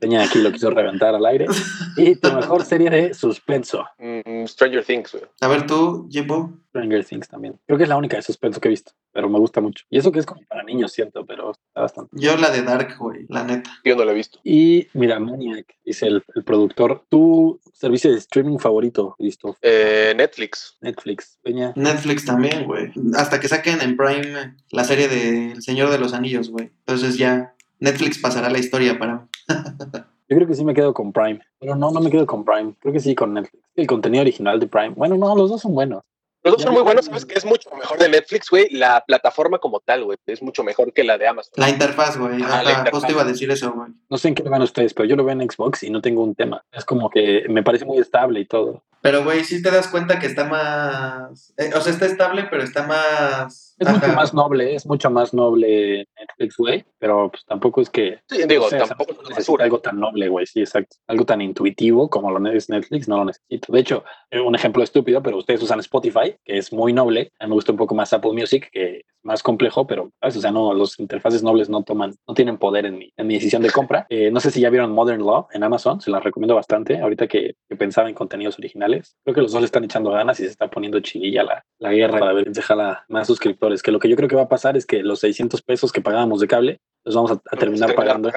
Peña 0.00 0.22
aquí 0.24 0.38
lo 0.38 0.50
quiso 0.50 0.70
reventar 0.70 1.14
al 1.14 1.26
aire. 1.26 1.46
Y 1.96 2.16
tu 2.16 2.32
mejor 2.32 2.64
serie 2.64 2.88
de 2.88 3.14
suspenso. 3.14 3.84
Mm, 3.98 4.46
Stranger 4.46 4.84
Things, 4.84 5.12
güey. 5.12 5.24
A 5.40 5.48
ver 5.48 5.66
tú, 5.66 6.08
Jimbo. 6.10 6.52
Stranger 6.70 7.04
Things 7.04 7.28
también. 7.28 7.58
Creo 7.66 7.76
que 7.76 7.82
es 7.84 7.88
la 7.88 7.96
única 7.96 8.16
de 8.16 8.22
suspenso 8.22 8.60
que 8.60 8.68
he 8.68 8.70
visto, 8.70 8.92
pero 9.12 9.28
me 9.28 9.38
gusta 9.38 9.60
mucho. 9.60 9.84
Y 9.90 9.98
eso 9.98 10.10
que 10.10 10.20
es 10.20 10.26
como 10.26 10.40
para 10.48 10.62
niños, 10.62 10.92
siento, 10.92 11.26
pero 11.26 11.50
está 11.50 11.80
bastante. 11.82 12.10
Yo 12.12 12.36
la 12.36 12.50
de 12.50 12.62
Dark, 12.62 12.96
güey, 12.98 13.26
la 13.28 13.44
neta. 13.44 13.70
Yo 13.84 13.96
no 13.96 14.04
lo 14.04 14.12
he 14.12 14.14
visto. 14.14 14.38
Y 14.44 14.86
mira, 14.94 15.18
Maniac, 15.18 15.66
dice 15.84 16.06
el, 16.06 16.24
el 16.34 16.44
productor. 16.44 17.04
Tu 17.08 17.60
servicio 17.74 18.10
de 18.10 18.18
streaming 18.18 18.58
favorito, 18.58 19.16
listo. 19.18 19.56
Eh, 19.60 20.14
Netflix. 20.16 20.76
Netflix, 20.80 21.38
Peña. 21.42 21.72
Netflix 21.76 22.24
también, 22.24 22.64
güey. 22.64 22.92
Hasta 23.16 23.40
que 23.40 23.48
saquen 23.48 23.80
en 23.82 23.96
Prime 23.96 24.56
la 24.70 24.84
serie 24.84 25.08
de 25.08 25.52
El 25.52 25.62
Señor 25.62 25.90
de 25.90 25.98
los 25.98 26.14
Anillos, 26.14 26.50
güey. 26.50 26.70
Entonces 26.86 27.18
ya 27.18 27.54
Netflix 27.80 28.18
pasará 28.18 28.48
la 28.50 28.58
historia 28.58 28.98
para 28.98 29.14
mí. 29.16 29.20
Yo 30.28 30.36
creo 30.36 30.46
que 30.46 30.54
sí 30.54 30.64
me 30.64 30.74
quedo 30.74 30.94
con 30.94 31.12
Prime, 31.12 31.40
pero 31.58 31.74
no, 31.74 31.90
no 31.90 32.00
me 32.00 32.10
quedo 32.10 32.24
con 32.26 32.44
Prime. 32.44 32.74
Creo 32.80 32.92
que 32.92 33.00
sí 33.00 33.14
con 33.14 33.34
Netflix. 33.34 33.64
El 33.74 33.86
contenido 33.86 34.22
original 34.22 34.60
de 34.60 34.66
Prime. 34.68 34.90
Bueno, 34.90 35.16
no, 35.16 35.34
los 35.34 35.50
dos 35.50 35.60
son 35.60 35.74
buenos. 35.74 36.02
Los 36.42 36.54
dos 36.54 36.62
son 36.62 36.72
muy 36.72 36.82
buenos. 36.82 37.04
¿Sabes 37.06 37.26
qué 37.26 37.34
es 37.36 37.44
mucho 37.44 37.68
mejor 37.76 37.98
de 37.98 38.08
Netflix, 38.08 38.48
güey? 38.48 38.70
La 38.70 39.04
plataforma 39.06 39.58
como 39.58 39.80
tal, 39.80 40.04
güey. 40.04 40.16
Es 40.26 40.40
mucho 40.40 40.62
mejor 40.62 40.92
que 40.92 41.04
la 41.04 41.18
de 41.18 41.26
Amazon. 41.26 41.52
La 41.56 41.68
interfaz, 41.68 42.16
güey. 42.16 42.36
Ah, 42.44 42.62
la 42.62 42.70
Ajá, 42.70 42.70
interfaz. 42.78 42.92
justo 42.92 43.12
iba 43.12 43.22
a 43.22 43.26
decir 43.26 43.50
eso, 43.50 43.72
güey. 43.72 43.90
No 44.08 44.16
sé 44.16 44.28
en 44.28 44.34
qué 44.34 44.42
lo 44.42 44.50
van 44.50 44.62
ustedes, 44.62 44.94
pero 44.94 45.06
yo 45.08 45.16
lo 45.16 45.24
veo 45.24 45.38
en 45.38 45.50
Xbox 45.50 45.82
y 45.82 45.90
no 45.90 46.00
tengo 46.00 46.22
un 46.22 46.34
tema. 46.34 46.64
Es 46.72 46.84
como 46.84 47.10
que 47.10 47.44
me 47.48 47.62
parece 47.62 47.84
muy 47.84 47.98
estable 47.98 48.40
y 48.40 48.46
todo. 48.46 48.84
Pero, 49.02 49.24
güey, 49.24 49.44
sí 49.44 49.62
te 49.62 49.70
das 49.70 49.88
cuenta 49.88 50.18
que 50.18 50.26
está 50.26 50.44
más... 50.44 51.54
eh, 51.56 51.70
o 51.74 51.80
sea, 51.80 51.92
está 51.92 52.06
estable, 52.06 52.46
pero 52.50 52.62
está 52.62 52.86
más... 52.86 53.74
Es 53.78 53.88
mucho 53.88 54.08
más 54.08 54.34
noble, 54.34 54.74
es 54.74 54.86
mucho 54.86 55.10
más 55.10 55.32
noble 55.32 56.06
Netflix, 56.18 56.56
güey, 56.58 56.84
pero 56.98 57.30
pues 57.30 57.44
tampoco 57.46 57.80
es 57.80 57.88
que 57.88 58.18
Sí, 58.28 58.42
digo, 58.46 58.64
no 58.64 58.68
sé, 58.70 58.76
tampoco 58.78 59.14
es 59.36 59.48
algo 59.48 59.80
tan 59.80 59.98
noble, 59.98 60.28
güey, 60.28 60.44
sí, 60.44 60.60
exacto. 60.60 60.96
Algo 61.06 61.24
tan 61.24 61.40
intuitivo 61.40 62.10
como 62.10 62.30
lo 62.30 62.50
es 62.50 62.68
Netflix, 62.68 63.08
no 63.08 63.18
lo 63.18 63.24
necesito. 63.24 63.72
De 63.72 63.80
hecho, 63.80 64.04
eh, 64.30 64.40
un 64.40 64.54
ejemplo 64.54 64.82
estúpido, 64.82 65.22
pero 65.22 65.38
ustedes 65.38 65.62
usan 65.62 65.80
Spotify, 65.80 66.36
que 66.44 66.58
es 66.58 66.72
muy 66.72 66.92
noble. 66.92 67.32
A 67.38 67.44
mí 67.44 67.50
me 67.50 67.54
gusta 67.54 67.72
un 67.72 67.78
poco 67.78 67.94
más 67.94 68.12
Apple 68.12 68.32
Music, 68.32 68.68
que 68.70 68.98
es 68.98 69.04
más 69.22 69.42
complejo, 69.42 69.86
pero, 69.86 70.10
¿sabes? 70.20 70.36
O 70.36 70.40
sea, 70.40 70.50
no, 70.50 70.72
los 70.74 70.98
interfaces 70.98 71.42
nobles 71.42 71.68
no 71.68 71.82
toman, 71.82 72.14
no 72.26 72.34
tienen 72.34 72.58
poder 72.58 72.86
en 72.86 72.98
mi, 72.98 73.12
en 73.16 73.26
mi 73.26 73.34
decisión 73.34 73.62
de 73.62 73.70
compra. 73.70 74.06
Eh, 74.08 74.30
no 74.30 74.40
sé 74.40 74.50
si 74.50 74.60
ya 74.60 74.70
vieron 74.70 74.92
Modern 74.92 75.20
Love 75.20 75.46
en 75.52 75.62
Amazon, 75.62 76.00
se 76.00 76.10
las 76.10 76.22
recomiendo 76.22 76.54
bastante, 76.54 77.00
ahorita 77.00 77.26
que, 77.26 77.56
que 77.68 77.76
pensaba 77.76 78.08
en 78.08 78.14
contenidos 78.14 78.58
originales. 78.58 79.16
Creo 79.24 79.34
que 79.34 79.42
los 79.42 79.52
dos 79.52 79.60
le 79.60 79.66
están 79.66 79.84
echando 79.84 80.10
ganas 80.10 80.40
y 80.40 80.44
se 80.44 80.50
está 80.50 80.68
poniendo 80.68 81.00
chililla 81.00 81.42
la, 81.44 81.64
la 81.78 81.92
guerra 81.92 82.18
para 82.18 82.32
ver 82.32 82.54
si 82.54 82.60
jala 82.60 83.04
más 83.08 83.26
suscriptores. 83.26 83.82
Que 83.82 83.92
lo 83.92 83.98
que 83.98 84.08
yo 84.08 84.16
creo 84.16 84.28
que 84.28 84.36
va 84.36 84.42
a 84.42 84.48
pasar 84.48 84.76
es 84.76 84.86
que 84.86 85.02
los 85.02 85.20
600 85.20 85.62
pesos 85.62 85.92
que 85.92 86.00
pagábamos 86.00 86.40
de 86.40 86.48
cable 86.48 86.80
los 87.04 87.14
vamos 87.14 87.32
a, 87.32 87.40
a 87.50 87.56
terminar 87.56 87.94
pagando. 87.94 88.30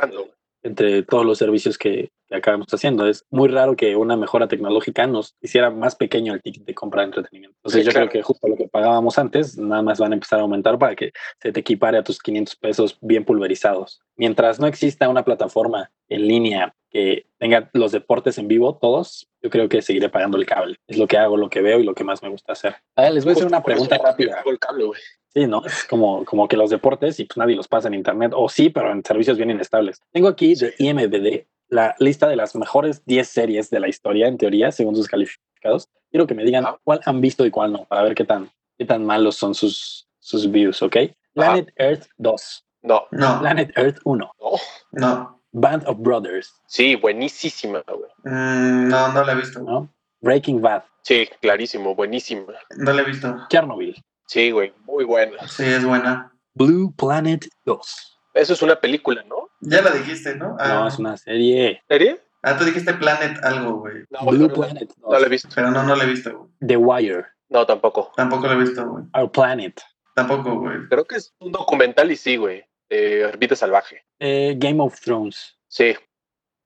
Entre 0.64 1.04
todos 1.04 1.26
los 1.26 1.38
servicios 1.38 1.78
que, 1.78 2.12
que 2.28 2.36
acabamos 2.36 2.68
haciendo. 2.74 3.06
Es 3.08 3.26
muy 3.30 3.50
raro 3.50 3.76
que 3.76 3.96
una 3.96 4.16
mejora 4.18 4.48
tecnológica 4.48 5.06
nos 5.08 5.36
hiciera 5.42 5.70
más 5.70 5.96
pequeño 5.96 6.34
el 6.34 6.42
ticket 6.42 6.64
de 6.64 6.74
compra 6.74 7.02
de 7.02 7.08
entretenimiento. 7.08 7.56
Entonces 7.60 7.82
Sí, 7.82 7.86
yo 7.86 7.92
claro. 7.92 8.10
creo 8.10 8.22
que 8.22 8.26
justo 8.26 8.48
lo 8.48 8.56
que 8.56 8.68
pagábamos 8.68 9.18
antes, 9.18 9.58
nada 9.58 9.82
más 9.82 10.00
van 10.00 10.12
a 10.12 10.16
empezar 10.16 10.40
a 10.40 10.44
aumentar 10.44 10.80
para 10.80 10.96
que 10.96 11.12
se 11.42 11.52
te 11.52 11.60
equipare 11.60 11.98
a 11.98 12.04
tus 12.04 12.20
500 12.20 12.56
pesos 12.56 12.98
bien 13.02 13.26
pulverizados. 13.26 14.02
Mientras 14.16 14.60
no 14.60 14.68
exista 14.68 15.10
una 15.10 15.24
plataforma 15.26 15.92
en 16.08 16.28
línea 16.28 16.76
que 16.90 17.26
tenga 17.40 17.70
los 17.74 17.92
deportes 17.92 18.38
en 18.38 18.48
vivo, 18.48 18.78
todos, 18.80 19.28
yo 19.42 19.50
creo 19.50 19.68
que 19.68 19.82
seguiré 19.82 20.10
pagando 20.10 20.38
el 20.38 20.46
cable. 20.46 20.78
Es 20.88 20.98
lo 20.98 21.08
que 21.08 21.18
hago, 21.18 21.38
lo 21.38 21.50
que 21.50 21.62
veo 21.62 21.80
y 21.80 21.84
lo 21.84 21.96
que 21.96 22.04
más 22.04 22.22
me 22.22 22.30
gusta 22.30 22.54
hacer. 22.54 22.76
Les 22.96 23.26
voy 23.26 23.32
a 23.32 23.36
hacer 23.36 23.48
una 23.48 23.64
pregunta 23.64 23.98
rápida. 23.98 24.44
el 24.46 24.60
cable. 24.60 24.86
Sí, 25.34 25.48
¿no? 25.48 25.66
Es 25.66 25.84
como, 25.86 26.24
como 26.26 26.48
que 26.48 26.58
los 26.58 26.70
deportes 26.70 27.20
y 27.20 27.26
pues 27.26 27.38
nadie 27.38 27.56
los 27.56 27.68
pasa 27.68 27.88
en 27.88 27.96
internet. 27.96 28.34
O 28.36 28.50
sí, 28.50 28.70
pero 28.70 28.92
en 28.92 29.04
servicios 29.04 29.38
bien 29.38 29.50
inestables. 29.50 30.02
Tengo 30.12 30.28
aquí 30.28 30.54
de 30.56 30.74
IMBD 30.78 31.46
la 31.70 31.96
lista 32.00 32.28
de 32.28 32.36
las 32.36 32.56
mejores 32.56 33.04
10 33.06 33.28
series 33.28 33.70
de 33.72 33.80
la 33.80 33.88
historia, 33.88 34.28
en 34.28 34.38
teoría, 34.38 34.72
según 34.72 34.96
sus 34.96 35.08
calificados. 35.08 35.90
Quiero 36.12 36.28
que 36.28 36.36
me 36.36 36.44
digan 36.44 36.66
Ah. 36.68 36.78
cuál 36.84 37.00
han 37.06 37.20
visto 37.20 37.46
y 37.46 37.50
cuál 37.52 37.72
no, 37.74 37.86
para 37.86 38.04
ver 38.04 38.14
qué 38.14 38.26
tan, 38.26 38.52
qué 38.78 38.86
tan 38.86 39.04
malos 39.06 39.36
son 39.36 39.56
sus, 39.56 40.08
sus 40.20 40.52
views, 40.52 40.84
¿ok? 40.84 40.98
Planet 41.34 41.74
Earth 41.78 42.06
2, 42.18 42.66
No, 42.84 43.08
No, 43.10 43.40
Planet 43.40 43.72
Earth 43.76 43.98
1, 44.04 44.32
no. 44.40 44.52
no. 44.92 45.40
Band 45.52 45.84
of 45.88 45.98
Brothers, 46.00 46.54
Sí, 46.68 46.96
buenísima, 46.96 47.84
güey. 47.88 48.12
Mm, 48.26 48.90
no, 48.90 49.12
no 49.14 49.24
la 49.24 49.32
he 49.32 49.36
visto. 49.36 49.60
¿no? 49.62 49.90
Breaking 50.22 50.62
Bad, 50.62 50.84
Sí, 51.02 51.28
clarísimo, 51.42 51.96
buenísima. 51.96 52.54
No 52.78 52.94
la 52.94 53.02
he 53.02 53.06
visto. 53.06 53.36
Chernobyl, 53.50 53.96
Sí, 54.34 54.50
güey, 54.50 54.74
muy 54.86 55.04
buena. 55.04 55.48
Sí, 55.48 55.64
es 55.64 55.86
buena. 55.86 56.34
Blue 56.56 56.92
Planet 56.98 57.46
2. 57.66 58.20
Eso 58.34 58.54
es 58.54 58.62
una 58.64 58.80
película, 58.80 59.24
¿no? 59.30 59.52
Ya 59.60 59.84
la 59.84 59.92
dijiste, 59.92 60.36
¿no? 60.36 60.58
Ah, 60.60 60.70
No, 60.70 60.88
es 60.88 60.98
una 60.98 61.16
serie. 61.18 61.84
¿Serie? 61.88 62.20
ah, 62.42 62.58
tú 62.58 62.66
dijiste 62.66 62.96
Planet 62.96 63.38
algo, 63.44 63.74
güey. 63.82 64.06
No, 64.10 64.22
Blue 64.32 64.48
no, 64.48 64.54
Planet 64.56 64.92
no 64.98 65.12
la 65.12 65.18
he 65.20 65.22
2. 65.22 65.30
visto. 65.30 65.50
Pero 65.54 65.70
no, 65.70 65.84
no 65.84 65.96
la 65.96 66.04
he 66.04 66.08
visto, 66.08 66.36
güey. 66.36 66.50
The 66.68 66.78
Wire, 66.78 67.26
No, 67.50 67.64
tampoco. 67.68 68.12
Tampoco 68.16 68.48
la 68.48 68.54
he 68.54 68.58
visto, 68.58 68.84
güey. 68.88 69.04
Our 69.14 69.32
Planet, 69.32 69.80
Tampoco, 70.16 70.62
güey. 70.62 70.80
Creo 70.90 71.06
que 71.06 71.18
es 71.18 71.32
un 71.40 71.52
documental 71.52 72.12
y 72.12 72.16
sí, 72.16 72.36
güey. 72.38 72.66
De 72.90 73.56
Salvaje. 73.56 74.04
eh, 74.20 74.56
Game 74.58 74.82
of 74.82 75.00
Thrones 75.00 75.60
Sí, 75.68 75.94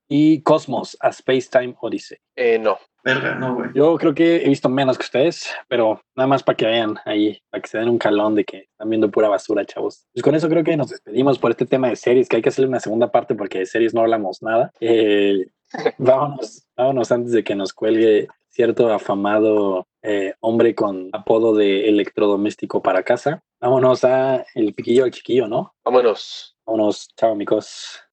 y 0.08 0.42
Cosmos, 0.42 0.96
A 1.00 1.08
Space 1.10 1.48
Time 1.50 1.76
Odyssey. 1.80 2.18
eh, 2.36 2.58
no. 2.58 2.78
Verga, 3.04 3.34
no, 3.36 3.54
güey. 3.54 3.70
Yo 3.74 3.96
creo 3.96 4.12
que 4.12 4.36
he 4.44 4.48
visto 4.48 4.68
menos 4.68 4.98
que 4.98 5.04
ustedes, 5.04 5.54
pero 5.68 6.00
nada 6.16 6.26
más 6.26 6.42
para 6.42 6.56
que 6.56 6.66
vean 6.66 6.98
ahí, 7.04 7.40
para 7.48 7.62
que 7.62 7.68
se 7.68 7.78
den 7.78 7.88
un 7.88 7.96
calón 7.96 8.34
de 8.34 8.44
que 8.44 8.66
están 8.70 8.90
viendo 8.90 9.10
pura 9.10 9.28
basura, 9.28 9.64
chavos. 9.64 10.04
Pues 10.12 10.22
con 10.22 10.34
eso 10.34 10.48
creo 10.48 10.64
que 10.64 10.76
nos 10.76 10.90
despedimos 10.90 11.38
por 11.38 11.52
este 11.52 11.64
tema 11.64 11.88
de 11.88 11.96
series, 11.96 12.28
que 12.28 12.36
hay 12.36 12.42
que 12.42 12.48
hacerle 12.48 12.68
una 12.68 12.80
segunda 12.80 13.10
parte 13.10 13.34
porque 13.34 13.60
de 13.60 13.66
series 13.66 13.94
no 13.94 14.00
hablamos 14.00 14.42
nada. 14.42 14.72
Eh, 14.80 15.46
vámonos, 15.98 16.66
vámonos 16.76 17.12
antes 17.12 17.32
de 17.32 17.44
que 17.44 17.54
nos 17.54 17.72
cuelgue 17.72 18.28
cierto 18.50 18.92
afamado 18.92 19.86
eh, 20.02 20.34
hombre 20.40 20.74
con 20.74 21.08
apodo 21.12 21.54
de 21.54 21.88
electrodoméstico 21.88 22.82
para 22.82 23.04
casa. 23.04 23.42
Vámonos 23.60 24.04
a 24.04 24.44
el 24.54 24.74
piquillo 24.74 25.04
al 25.04 25.12
chiquillo, 25.12 25.46
¿no? 25.46 25.74
Vámonos. 25.84 26.56
Vámonos, 26.66 27.08
chao 27.16 27.32
amigos. 27.32 28.07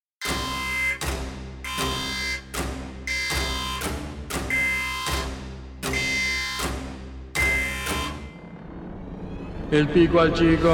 El 9.75 9.89
pico 9.89 10.21
al 10.21 10.31
chico. 10.31 10.69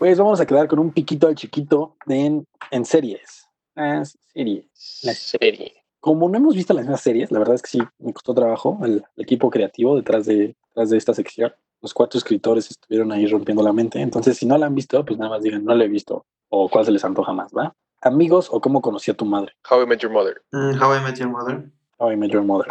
Pues 0.00 0.18
vamos 0.18 0.40
a 0.40 0.46
quedar 0.46 0.66
con 0.66 0.80
un 0.80 0.90
piquito 0.90 1.28
al 1.28 1.36
chiquito 1.36 1.94
en, 2.08 2.44
en 2.72 2.84
series. 2.84 3.46
Las 3.76 4.18
series. 4.34 4.66
Las 5.04 5.18
Serie. 5.18 5.74
como 6.00 6.28
no 6.28 6.38
hemos 6.38 6.56
visto 6.56 6.74
las 6.74 6.82
mismas 6.82 7.02
series, 7.02 7.30
la 7.30 7.38
verdad 7.38 7.54
es 7.54 7.62
que 7.62 7.68
sí, 7.68 7.78
me 8.00 8.12
costó 8.12 8.34
trabajo 8.34 8.80
el, 8.82 9.04
el 9.16 9.22
equipo 9.22 9.48
creativo 9.48 9.94
detrás 9.94 10.26
de, 10.26 10.56
detrás 10.70 10.90
de 10.90 10.98
esta 10.98 11.14
sección. 11.14 11.52
Los 11.80 11.94
cuatro 11.94 12.18
escritores 12.18 12.68
estuvieron 12.68 13.12
ahí 13.12 13.28
rompiendo 13.28 13.62
la 13.62 13.72
mente. 13.72 14.00
Entonces, 14.00 14.36
si 14.36 14.46
no 14.46 14.58
la 14.58 14.66
han 14.66 14.74
visto, 14.74 15.04
pues 15.04 15.20
nada 15.20 15.30
más 15.30 15.42
digan, 15.42 15.64
no 15.64 15.72
la 15.76 15.84
he 15.84 15.88
visto. 15.88 16.26
O 16.48 16.68
cuál 16.68 16.84
se 16.84 16.90
les 16.90 17.04
antoja 17.04 17.32
más, 17.32 17.52
¿va? 17.56 17.76
Amigos 18.02 18.48
o 18.50 18.60
cómo 18.60 18.82
conocí 18.82 19.12
a 19.12 19.14
tu 19.14 19.24
madre. 19.24 19.52
How 19.70 19.82
I 19.82 19.86
Met 19.86 20.00
Your 20.00 20.10
Mother. 20.10 20.42
Mm, 20.50 20.82
How 20.82 20.96
I 20.96 21.00
Met 21.00 21.16
Your 21.16 21.28
Mother. 21.28 21.70
How 22.00 22.10
I 22.10 22.16
Met 22.16 22.30
Your 22.30 22.42
Mother. 22.42 22.66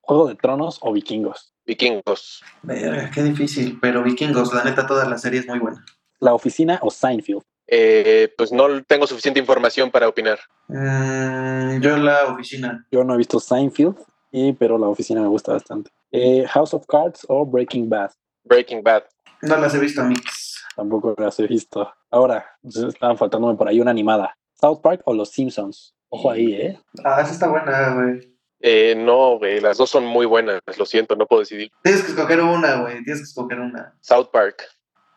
Juego 0.00 0.26
de 0.26 0.34
Tronos 0.34 0.78
o 0.82 0.92
Vikingos. 0.92 1.54
Vikingos. 1.64 2.42
Verga, 2.62 3.10
qué 3.14 3.22
difícil. 3.22 3.78
Pero 3.80 4.02
Vikingos, 4.02 4.52
la 4.52 4.64
neta, 4.64 4.86
toda 4.86 5.08
la 5.08 5.16
serie 5.16 5.38
es 5.38 5.46
muy 5.46 5.60
buena. 5.60 5.84
La 6.18 6.34
Oficina 6.34 6.80
o 6.82 6.90
Seinfeld. 6.90 7.42
Eh, 7.68 8.34
pues 8.36 8.50
no 8.52 8.82
tengo 8.82 9.06
suficiente 9.06 9.38
información 9.38 9.90
para 9.90 10.08
opinar. 10.08 10.40
Mm, 10.66 11.80
yo 11.80 11.96
la 11.96 12.26
oficina. 12.26 12.84
Yo 12.90 13.04
no 13.04 13.14
he 13.14 13.18
visto 13.18 13.38
Seinfeld, 13.38 13.96
y, 14.32 14.52
pero 14.52 14.76
La 14.76 14.88
Oficina 14.88 15.20
me 15.20 15.28
gusta 15.28 15.52
bastante. 15.52 15.90
Eh, 16.10 16.44
House 16.48 16.74
of 16.74 16.84
Cards 16.86 17.24
o 17.28 17.46
Breaking 17.46 17.88
Bad. 17.88 18.10
Breaking 18.44 18.82
Bad. 18.82 19.04
No 19.42 19.56
las 19.58 19.74
he 19.74 19.78
visto, 19.78 20.02
Mix. 20.02 20.64
Tampoco 20.74 21.14
las 21.16 21.38
he 21.38 21.46
visto. 21.46 21.88
Ahora, 22.10 22.44
estaban 22.64 23.16
faltándome 23.16 23.56
por 23.56 23.68
ahí 23.68 23.80
una 23.80 23.92
animada. 23.92 24.36
South 24.60 24.80
Park 24.82 25.02
o 25.04 25.14
Los 25.14 25.30
Simpsons. 25.30 25.94
Ojo 26.08 26.30
ahí, 26.30 26.52
¿eh? 26.54 26.80
Ah, 27.04 27.20
esa 27.22 27.32
está 27.32 27.48
buena, 27.48 27.94
güey. 27.94 28.31
Eh, 28.64 28.94
no, 28.96 29.38
güey, 29.38 29.60
las 29.60 29.76
dos 29.76 29.90
son 29.90 30.06
muy 30.06 30.24
buenas, 30.24 30.60
lo 30.78 30.86
siento, 30.86 31.16
no 31.16 31.26
puedo 31.26 31.40
decidir. 31.40 31.72
Tienes 31.82 32.02
que 32.02 32.12
escoger 32.12 32.40
una, 32.40 32.76
güey. 32.76 33.02
Tienes 33.02 33.18
que 33.18 33.24
escoger 33.24 33.58
una. 33.58 33.94
South 34.00 34.28
Park. 34.32 34.62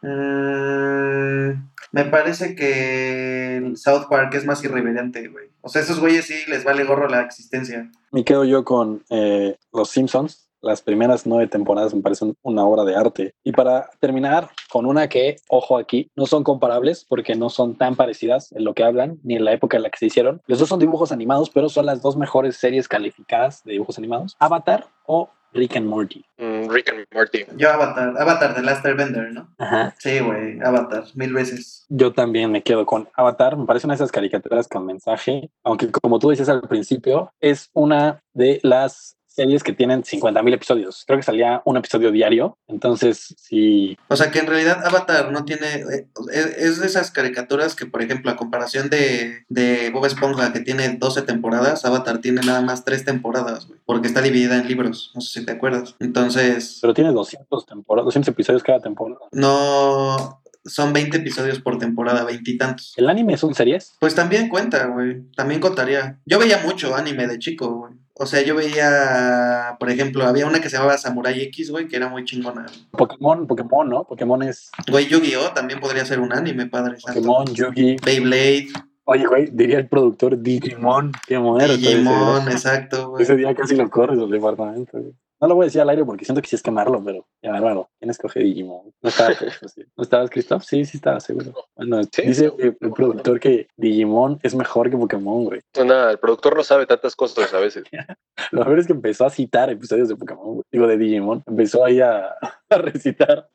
Mm, 0.02 1.52
me 1.92 2.06
parece 2.06 2.56
que 2.56 3.58
el 3.58 3.78
South 3.78 4.08
Park 4.10 4.34
es 4.34 4.46
más 4.46 4.64
irreverente, 4.64 5.28
güey. 5.28 5.50
O 5.62 5.70
sea, 5.70 5.84
esos 5.84 6.00
güeyes 6.00 6.26
sí 6.26 6.36
les 6.48 6.64
vale 6.64 6.84
gorro 6.84 7.08
la 7.08 7.22
existencia. 7.22 7.90
Me 8.12 8.24
quedo 8.24 8.46
yo 8.46 8.66
con 8.66 9.04
eh, 9.10 9.56
Los 9.72 9.92
Simpsons. 9.92 10.45
Las 10.66 10.82
primeras 10.82 11.28
nueve 11.28 11.46
temporadas 11.46 11.94
me 11.94 12.02
parecen 12.02 12.36
una 12.42 12.66
obra 12.66 12.84
de 12.84 12.96
arte. 12.96 13.36
Y 13.44 13.52
para 13.52 13.92
terminar 14.00 14.50
con 14.72 14.88
una 14.88 15.08
que, 15.08 15.36
ojo 15.48 15.78
aquí, 15.78 16.10
no 16.16 16.26
son 16.26 16.44
comparables 16.44 17.06
porque 17.08 17.36
no 17.36 17.52
son 17.52 17.78
tan 17.78 17.96
parecidas 17.96 18.52
en 18.52 18.64
lo 18.64 18.74
que 18.74 18.84
hablan 18.84 19.20
ni 19.22 19.36
en 19.36 19.46
la 19.46 19.54
época 19.54 19.78
en 19.78 19.84
la 19.84 19.92
que 19.92 20.00
se 20.00 20.08
hicieron. 20.08 20.42
Los 20.48 20.58
dos 20.58 20.68
son 20.68 20.80
dibujos 20.80 21.12
animados, 21.12 21.52
pero 21.52 21.70
son 21.70 21.86
las 21.86 22.02
dos 22.02 22.18
mejores 22.18 22.58
series 22.58 22.88
calificadas 22.88 23.64
de 23.64 23.74
dibujos 23.74 24.00
animados. 24.00 24.36
Avatar 24.40 24.88
o 25.06 25.30
Rick 25.54 25.78
and 25.78 25.86
Morty. 25.86 26.26
Mm, 26.40 26.68
Rick 26.68 26.90
and 26.90 27.06
Morty. 27.14 27.46
Yo 27.58 27.70
Avatar, 27.70 28.16
Avatar 28.18 28.56
de 28.56 28.64
Last 28.64 28.84
Airbender, 28.88 29.32
¿no? 29.34 29.48
Ajá. 29.60 29.94
Sí, 30.00 30.20
güey, 30.20 30.60
Avatar, 30.62 31.04
mil 31.14 31.32
veces. 31.32 31.86
Yo 31.90 32.12
también 32.12 32.52
me 32.52 32.64
quedo 32.64 32.88
con 32.88 33.08
Avatar. 33.14 33.56
Me 33.56 33.68
parecen 33.68 33.92
esas 33.92 34.12
caricaturas 34.12 34.68
con 34.68 34.84
mensaje, 34.84 35.52
aunque 35.64 35.92
como 35.92 36.18
tú 36.18 36.32
dices 36.32 36.50
al 36.50 36.62
principio, 36.64 37.32
es 37.40 37.70
una 37.74 38.24
de 38.34 38.60
las 38.64 39.16
series 39.36 39.64
que 39.64 39.74
tienen 39.74 40.04
50 40.04 40.42
mil 40.44 40.54
episodios. 40.54 41.04
Creo 41.06 41.20
que 41.20 41.24
salía 41.24 41.62
un 41.66 41.78
episodio 41.78 42.12
diario. 42.12 42.58
Entonces, 42.68 43.36
sí. 43.38 43.98
O 44.08 44.16
sea 44.16 44.32
que 44.32 44.40
en 44.40 44.48
realidad 44.48 44.86
Avatar 44.86 45.32
no 45.32 45.46
tiene. 45.46 45.68
eh, 45.94 46.08
Es 46.34 46.46
es 46.58 46.80
de 46.80 46.88
esas 46.88 47.12
caricaturas 47.12 47.76
que, 47.76 47.86
por 47.86 48.02
ejemplo, 48.02 48.32
a 48.32 48.36
comparación 48.38 48.90
de, 48.90 49.44
de 49.50 49.90
Bob 49.92 50.06
Esponja, 50.06 50.52
que 50.54 50.62
tiene 50.62 50.90
12 50.98 51.22
temporadas, 51.24 51.86
Avatar 51.86 52.20
tiene 52.20 52.42
nada 52.42 52.62
más 52.62 52.86
3 52.86 53.04
temporadas, 53.06 53.68
güey. 53.68 53.80
Porque 53.86 54.08
está 54.08 54.22
dividida 54.22 54.56
en 54.56 54.68
libros. 54.68 55.12
No 55.16 55.22
sé 55.22 55.40
si 55.40 55.46
te 55.46 55.52
acuerdas. 55.52 55.96
Entonces, 56.00 56.80
Pero 56.82 56.94
tiene 56.94 57.12
200 57.12 57.66
temporadas, 57.66 58.06
200 58.06 58.30
episodios 58.30 58.64
cada 58.64 58.80
temporada. 58.80 59.20
no. 59.32 60.42
Son 60.68 60.94
20 60.94 61.18
episodios 61.18 61.60
por 61.60 61.78
temporada, 61.78 62.24
veintitantos. 62.24 62.94
¿El 62.98 63.08
anime 63.08 63.38
son 63.38 63.54
series? 63.54 63.94
Pues 64.00 64.16
también 64.16 64.50
cuenta, 64.50 64.88
güey. 64.88 65.22
También 65.36 65.62
contaría. 65.62 66.18
Yo 66.26 66.40
veía 66.40 66.58
mucho 66.66 66.96
anime 66.96 67.28
de 67.28 67.38
chico, 67.38 67.72
güey. 67.72 67.94
O 68.18 68.26
sea, 68.26 68.42
yo 68.44 68.56
veía, 68.56 69.76
por 69.78 69.90
ejemplo, 69.90 70.24
había 70.26 70.48
una 70.48 70.62
que 70.62 70.70
se 70.70 70.78
llamaba 70.78 70.98
Samurai 70.98 71.42
X, 71.44 71.70
güey, 71.70 71.88
que 71.88 71.98
era 71.98 72.08
muy 72.08 72.24
chingona. 72.24 72.66
Pokémon, 72.92 73.46
Pokémon, 73.46 73.90
¿no? 73.90 74.06
Pokémon 74.06 74.42
es 74.42 74.72
Güey, 74.90 75.08
Yu-Gi-Oh! 75.08 75.52
también 75.54 75.82
podría 75.82 76.06
ser 76.06 76.22
un 76.22 76.32
anime, 76.32 76.66
padre. 76.68 76.96
Pokémon, 77.06 77.46
Yugi. 77.48 77.98
Beyblade, 78.06 78.68
Oye, 79.08 79.28
güey, 79.28 79.50
diría 79.52 79.78
el 79.78 79.88
productor 79.88 80.42
Digimon. 80.42 81.12
Qué 81.28 81.38
muerto. 81.38 81.78
Digimon, 81.78 82.50
exacto, 82.50 83.10
güey. 83.12 83.24
Ese 83.24 83.36
día 83.36 83.54
casi 83.54 83.76
lo 83.76 83.90
corres 83.90 84.18
del 84.18 84.32
departamento. 84.32 84.98
güey. 84.98 85.14
No 85.42 85.48
lo 85.50 85.56
voy 85.56 85.64
a 85.64 85.68
decir 85.68 85.82
al 85.82 85.90
aire 85.90 86.06
porque 86.06 86.24
siento 86.24 86.42
que 86.42 86.48
sí 86.48 86.56
es 86.56 86.64
quemarlo, 86.64 87.04
pero 87.04 87.28
ya 87.44 87.52
bárbaro. 87.52 87.90
¿Quién 88.00 88.10
escoge 88.10 88.40
Digimon? 88.40 88.94
No 89.02 89.10
estabas, 89.10 89.38
sí. 89.76 89.84
¿No 89.98 90.04
estabas, 90.04 90.30
Christoph? 90.30 90.64
Sí, 90.64 90.86
sí 90.86 90.98
estaba 90.98 91.20
seguro. 91.20 91.54
Bueno, 91.76 92.02
Sí. 92.12 92.22
dice 92.22 92.52
el, 92.58 92.78
el 92.80 92.92
productor 92.92 93.40
que 93.40 93.68
Digimon 93.76 94.40
es 94.44 94.56
mejor 94.56 94.90
que 94.90 94.98
Pokémon, 94.98 95.44
güey. 95.46 95.62
Nada, 95.86 96.12
el 96.12 96.20
productor 96.20 96.56
no 96.56 96.64
sabe 96.64 96.86
tantas 96.86 97.16
cosas 97.16 97.54
a 97.54 97.60
veces. 97.60 97.84
Lo 98.52 98.64
peor 98.64 98.80
es 98.80 98.88
que 98.88 98.94
empezó 98.94 99.26
a 99.26 99.30
citar 99.30 99.70
episodios 99.70 100.08
de 100.10 100.16
Pokémon, 100.16 100.54
güey. 100.56 100.64
digo, 100.72 100.88
de 100.88 100.98
Digimon. 100.98 101.44
Empezó 101.46 101.84
ahí 101.84 102.00
a, 102.00 102.30
a 102.70 102.78
recitar 102.78 103.50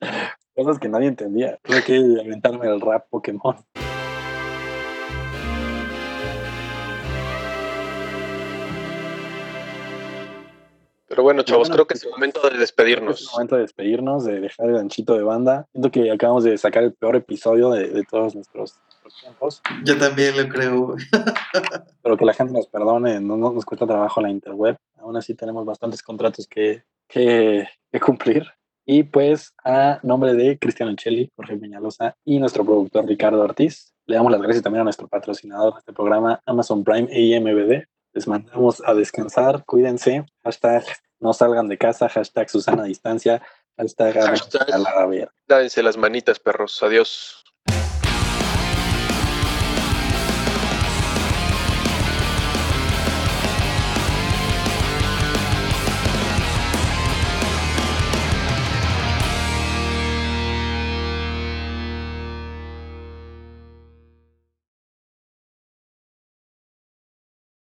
cosas 0.55 0.79
que 0.79 0.89
nadie 0.89 1.09
entendía. 1.09 1.59
Tuve 1.63 1.83
que 1.83 1.97
aventarme 2.21 2.67
el 2.69 2.81
rap 2.81 3.07
Pokémon. 3.09 3.57
Pero 11.11 11.25
bueno, 11.25 11.43
chavos, 11.43 11.69
bueno, 11.69 11.75
creo 11.75 11.87
que 11.89 11.95
es 11.95 12.05
el 12.05 12.11
momento 12.11 12.41
de 12.41 12.47
Es 12.47 12.55
el 12.55 12.61
despedirnos. 12.61 13.31
momento 13.33 13.57
de 13.57 13.63
despedirnos, 13.63 14.25
de 14.25 14.41
dejar 14.41 14.69
el 14.69 14.77
ganchito 14.77 15.15
de 15.15 15.25
banda. 15.25 15.67
Siento 15.73 15.91
que 15.91 16.09
acabamos 16.09 16.45
de 16.45 16.57
sacar 16.57 16.85
el 16.85 16.95
peor 16.95 17.17
episodio 17.17 17.71
de, 17.71 17.89
de 17.89 18.05
todos 18.05 18.37
nuestros, 18.37 18.81
tiempos. 19.21 19.61
Yo 19.85 19.99
también 19.99 20.37
lo 20.37 20.49
creo. 20.49 20.95
Pero 22.03 22.17
que 22.17 22.25
la 22.25 22.33
gente 22.33 22.53
nos 22.53 22.69
perdone, 22.69 23.21
no, 23.21 23.37
no 23.37 23.51
nos 23.53 23.65
cuesta 23.65 23.89
trabajo 23.89 24.21
la 24.21 24.31
interweb. 24.31 24.77
Aún 24.99 25.17
así 25.17 25.35
tenemos 25.35 25.67
bastantes 25.67 26.01
contratos 26.01 26.47
que, 26.47 26.85
que, 27.09 27.67
que 27.91 28.01
cumplir. 28.01 28.47
Y 28.87 29.03
pues 29.03 29.53
a 29.65 29.99
nombre 30.05 30.35
de 30.35 30.61
Cristiano 30.61 30.95
Cheli, 30.95 31.29
Jorge 31.35 31.57
Peñalosa 31.57 32.15
y 32.25 32.39
nuestro 32.39 32.65
productor 32.65 33.05
Ricardo 33.07 33.41
Ortiz, 33.41 33.93
le 34.07 34.15
damos 34.15 34.31
las 34.31 34.41
gracias 34.43 34.63
también 34.63 34.83
a 34.83 34.85
nuestro 34.85 35.09
patrocinador 35.09 35.73
de 35.75 35.79
este 35.81 35.93
programa, 35.93 36.41
Amazon 36.47 36.85
Prime 36.85 37.09
e 37.11 37.21
IMBD. 37.21 37.85
Les 38.13 38.27
mandamos 38.27 38.83
a 38.85 38.95
descansar, 38.95 39.65
cuídense, 39.65 40.25
hashtag 40.43 40.85
no 41.21 41.33
salgan 41.33 41.69
de 41.69 41.79
casa, 41.79 42.09
hashtag 42.09 42.49
Susana 42.49 42.85
Distancia, 42.85 43.43
hashtag, 43.77 44.15
Hashtag- 44.17 44.73
a 44.73 44.79
la 44.79 45.07
verga. 45.07 45.33
Dádense 45.47 45.83
las 45.83 45.97
manitas, 45.97 46.39
perros. 46.41 46.83
Adiós. 46.83 47.40